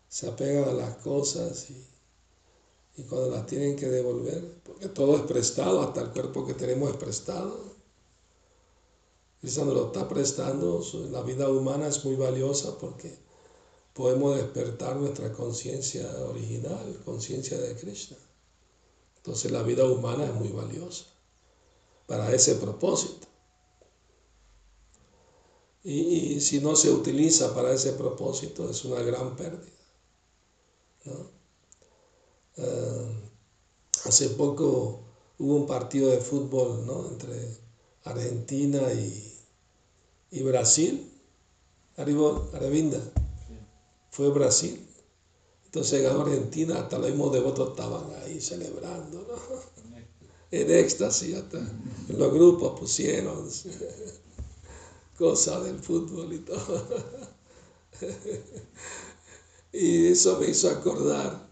se 0.09 0.29
apega 0.29 0.69
a 0.69 0.75
las 0.75 0.97
cosas 0.97 1.71
y, 1.71 1.87
Y 2.97 3.03
cuando 3.03 3.31
las 3.31 3.47
tienen 3.47 3.77
que 3.77 3.89
devolver, 3.89 4.63
porque 4.63 4.89
todo 4.89 5.17
es 5.17 5.23
prestado, 5.23 5.83
hasta 5.83 6.03
el 6.03 6.11
cuerpo 6.11 6.47
que 6.47 6.55
tenemos 6.55 6.91
es 6.91 6.97
prestado. 6.97 7.75
Krishna 9.41 9.65
nos 9.65 9.75
lo 9.75 9.87
está 9.87 10.09
prestando, 10.09 10.83
la 11.11 11.23
vida 11.23 11.49
humana 11.51 11.89
es 11.89 12.05
muy 12.05 12.17
valiosa 12.17 12.79
porque 12.79 13.15
podemos 13.93 14.37
despertar 14.37 14.97
nuestra 14.97 15.33
conciencia 15.33 16.09
original, 16.29 17.01
conciencia 17.05 17.59
de 17.59 17.75
Krishna. 17.77 18.17
Entonces 19.17 19.51
la 19.51 19.63
vida 19.63 19.85
humana 19.85 20.25
es 20.25 20.35
muy 20.35 20.49
valiosa 20.49 21.07
para 22.07 22.33
ese 22.33 22.55
propósito. 22.57 23.27
Y, 25.83 26.41
si 26.41 26.61
no 26.61 26.75
se 26.77 26.91
utiliza 26.91 27.55
para 27.55 27.73
ese 27.73 27.93
propósito 27.93 28.71
es 28.71 28.85
una 28.85 29.03
gran 29.03 29.37
pérdida. 29.37 29.71
Eh, 32.57 33.31
hace 34.05 34.31
poco 34.31 35.01
hubo 35.39 35.57
un 35.57 35.67
partido 35.67 36.11
de 36.11 36.19
fútbol 36.19 36.85
entre 37.13 37.59
Argentina 38.05 38.81
y, 38.93 39.41
y 40.31 40.43
Brasil. 40.43 41.11
Arriba, 41.97 42.43
Aravinda. 42.55 43.01
Fue 44.11 44.31
Brasil. 44.31 44.81
Entonces 45.65 46.03
ganó 46.03 46.23
Argentina, 46.23 46.79
hasta 46.79 46.99
los 46.99 47.11
mismos 47.11 47.33
devotos 47.33 47.71
estaban 47.71 48.05
ahí 48.23 48.41
celebrando, 48.41 49.27
¿no? 49.29 49.95
En 50.53 50.71
éxtasis, 50.71 51.35
hasta 51.35 51.59
en 51.59 52.17
los 52.17 52.33
grupos 52.33 52.79
pusieron 52.79 53.51
cosas 55.19 55.65
del 55.65 55.81
fútbol 55.81 56.33
y 56.33 56.39
todo. 56.39 56.87
Y 59.73 60.07
eso 60.07 60.39
me 60.39 60.47
hizo 60.47 60.71
acordar 60.71 61.49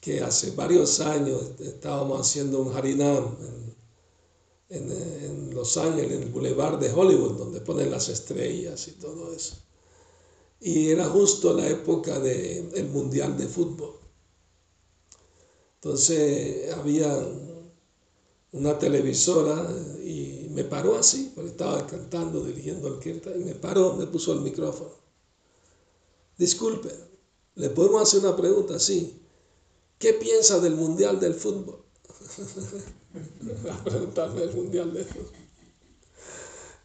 que 0.00 0.20
hace 0.20 0.52
varios 0.52 1.00
años 1.00 1.52
estábamos 1.60 2.20
haciendo 2.20 2.60
un 2.60 2.76
harinam 2.76 3.36
en, 4.68 5.54
Los 5.54 5.76
Ángeles, 5.76 6.12
en 6.12 6.22
el 6.24 6.28
Boulevard 6.30 6.78
de 6.78 6.92
Hollywood, 6.92 7.36
donde 7.36 7.60
ponen 7.60 7.90
las 7.90 8.08
estrellas 8.08 8.86
y 8.88 8.92
todo 8.92 9.32
eso. 9.32 9.56
Y 10.60 10.90
era 10.90 11.08
justo 11.08 11.52
la 11.52 11.68
época 11.68 12.18
del 12.20 12.88
Mundial 12.88 13.36
de 13.36 13.48
Fútbol. 13.48 13.94
Entonces 15.76 16.72
había 16.72 17.16
una 18.52 18.78
televisora 18.78 19.68
y 20.02 20.48
me 20.50 20.64
paró 20.64 20.96
así, 20.96 21.32
porque 21.34 21.50
estaba 21.50 21.86
cantando, 21.86 22.44
dirigiendo 22.44 22.88
al 22.88 23.06
y 23.06 23.44
me 23.44 23.54
paró, 23.54 23.94
me 23.94 24.06
puso 24.06 24.32
el 24.32 24.40
micrófono. 24.40 24.90
Disculpe, 26.36 26.90
¿le 27.56 27.70
podemos 27.70 28.02
hacer 28.02 28.20
una 28.20 28.36
pregunta? 28.36 28.78
Sí. 28.78 29.22
¿Qué 29.98 30.12
piensa 30.14 30.60
del 30.60 30.74
Mundial 30.74 31.18
del 31.18 31.34
Fútbol? 31.34 31.82
preguntarme 33.84 34.40
del 34.40 34.54
Mundial 34.54 34.92
del 34.92 35.04
Fútbol. 35.04 35.32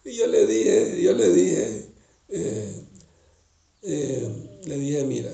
Y 0.06 0.18
yo 0.18 0.28
le 0.28 0.46
dije, 0.46 1.02
yo 1.02 1.14
le 1.14 1.30
dije, 1.30 1.94
eh, 2.30 2.86
eh, 3.84 4.60
le 4.66 4.78
dije, 4.78 5.04
mira, 5.04 5.32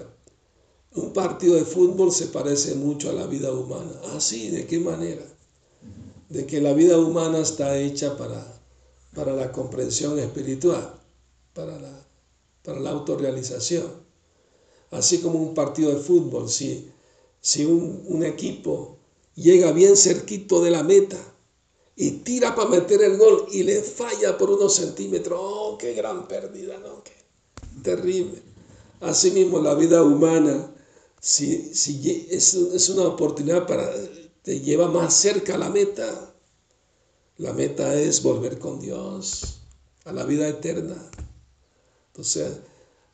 un 0.95 1.13
partido 1.13 1.55
de 1.55 1.65
fútbol 1.65 2.11
se 2.11 2.27
parece 2.27 2.75
mucho 2.75 3.09
a 3.09 3.13
la 3.13 3.25
vida 3.25 3.51
humana. 3.51 3.91
Ah, 4.05 4.19
sí, 4.19 4.49
¿de 4.49 4.67
qué 4.67 4.79
manera? 4.79 5.23
De 6.29 6.45
que 6.45 6.61
la 6.61 6.73
vida 6.73 6.97
humana 6.99 7.39
está 7.39 7.77
hecha 7.77 8.17
para, 8.17 8.45
para 9.15 9.33
la 9.33 9.51
comprensión 9.51 10.19
espiritual, 10.19 10.93
para 11.53 11.79
la, 11.79 12.05
para 12.63 12.79
la 12.79 12.91
autorrealización. 12.91 13.87
Así 14.91 15.19
como 15.19 15.39
un 15.39 15.53
partido 15.53 15.91
de 15.91 16.01
fútbol, 16.01 16.49
si, 16.49 16.91
si 17.41 17.65
un, 17.65 18.03
un 18.07 18.23
equipo 18.23 18.97
llega 19.35 19.71
bien 19.71 19.95
cerquito 19.95 20.61
de 20.61 20.71
la 20.71 20.83
meta 20.83 21.17
y 21.95 22.11
tira 22.11 22.55
para 22.55 22.69
meter 22.69 23.01
el 23.01 23.17
gol 23.17 23.45
y 23.51 23.63
le 23.63 23.81
falla 23.81 24.37
por 24.37 24.49
unos 24.49 24.75
centímetros, 24.75 25.39
oh, 25.41 25.77
qué 25.77 25.93
gran 25.93 26.27
pérdida, 26.27 26.77
¿no? 26.79 27.03
Qué 27.03 27.13
terrible. 27.83 28.41
Asimismo, 29.01 29.59
la 29.59 29.75
vida 29.75 30.03
humana, 30.03 30.73
si, 31.19 31.73
si 31.73 32.27
es, 32.29 32.53
es 32.53 32.89
una 32.89 33.03
oportunidad 33.03 33.67
para, 33.67 33.91
te 34.41 34.59
lleva 34.61 34.89
más 34.89 35.13
cerca 35.13 35.55
a 35.55 35.57
la 35.57 35.69
meta. 35.69 36.33
La 37.37 37.53
meta 37.53 37.93
es 37.95 38.21
volver 38.23 38.59
con 38.59 38.79
Dios 38.79 39.61
a 40.05 40.11
la 40.11 40.25
vida 40.25 40.47
eterna. 40.47 40.95
Entonces, 42.07 42.59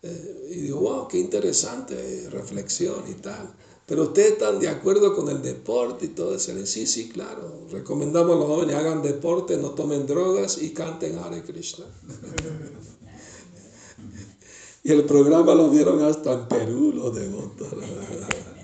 eh, 0.01 0.49
y 0.51 0.55
digo, 0.61 0.79
wow, 0.79 1.07
qué 1.07 1.19
interesante 1.19 2.29
reflexión 2.29 3.03
y 3.09 3.15
tal. 3.15 3.53
Pero 3.86 4.04
ustedes 4.04 4.34
están 4.34 4.60
de 4.60 4.67
acuerdo 4.67 5.15
con 5.15 5.30
el 5.30 5.41
deporte 5.41 6.06
y 6.06 6.10
todo 6.10 6.36
eso. 6.36 6.54
Sí, 6.65 6.88
sí, 6.88 7.10
claro. 7.10 7.67
Recomendamos 7.71 8.36
a 8.36 8.39
los 8.39 8.48
jóvenes 8.48 8.76
hagan 8.76 9.04
deporte, 9.04 9.58
no 9.58 9.71
tomen 9.71 10.08
drogas 10.08 10.62
y 10.62 10.74
canten 10.74 11.19
Hare 11.19 11.43
Krishna. 11.43 11.86
y 14.84 14.91
el 14.91 15.04
programa 15.04 15.54
lo 15.54 15.69
vieron 15.69 16.04
hasta 16.04 16.34
en 16.34 16.48
Perú, 16.48 16.93
los 16.95 17.15
devotos. 17.15 17.67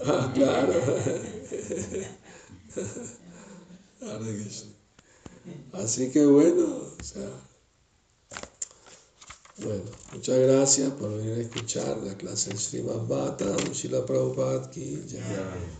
Ah, 0.00 0.30
claro. 0.34 0.72
Así 5.72 6.10
que 6.10 6.24
bueno, 6.24 6.64
o 6.98 7.02
sea, 7.02 7.28
bueno, 9.60 9.82
muchas 10.12 10.38
gracias 10.38 10.90
por 10.92 11.16
venir 11.16 11.34
a 11.34 11.40
escuchar 11.40 11.96
la 11.98 12.16
clase 12.16 12.50
de 12.50 12.58
Srimad 12.58 13.06
Bhata, 13.08 13.56
Shila 13.72 14.06
Prabhupada 14.06 14.70
Ki 14.70 15.02
Jai, 15.10 15.78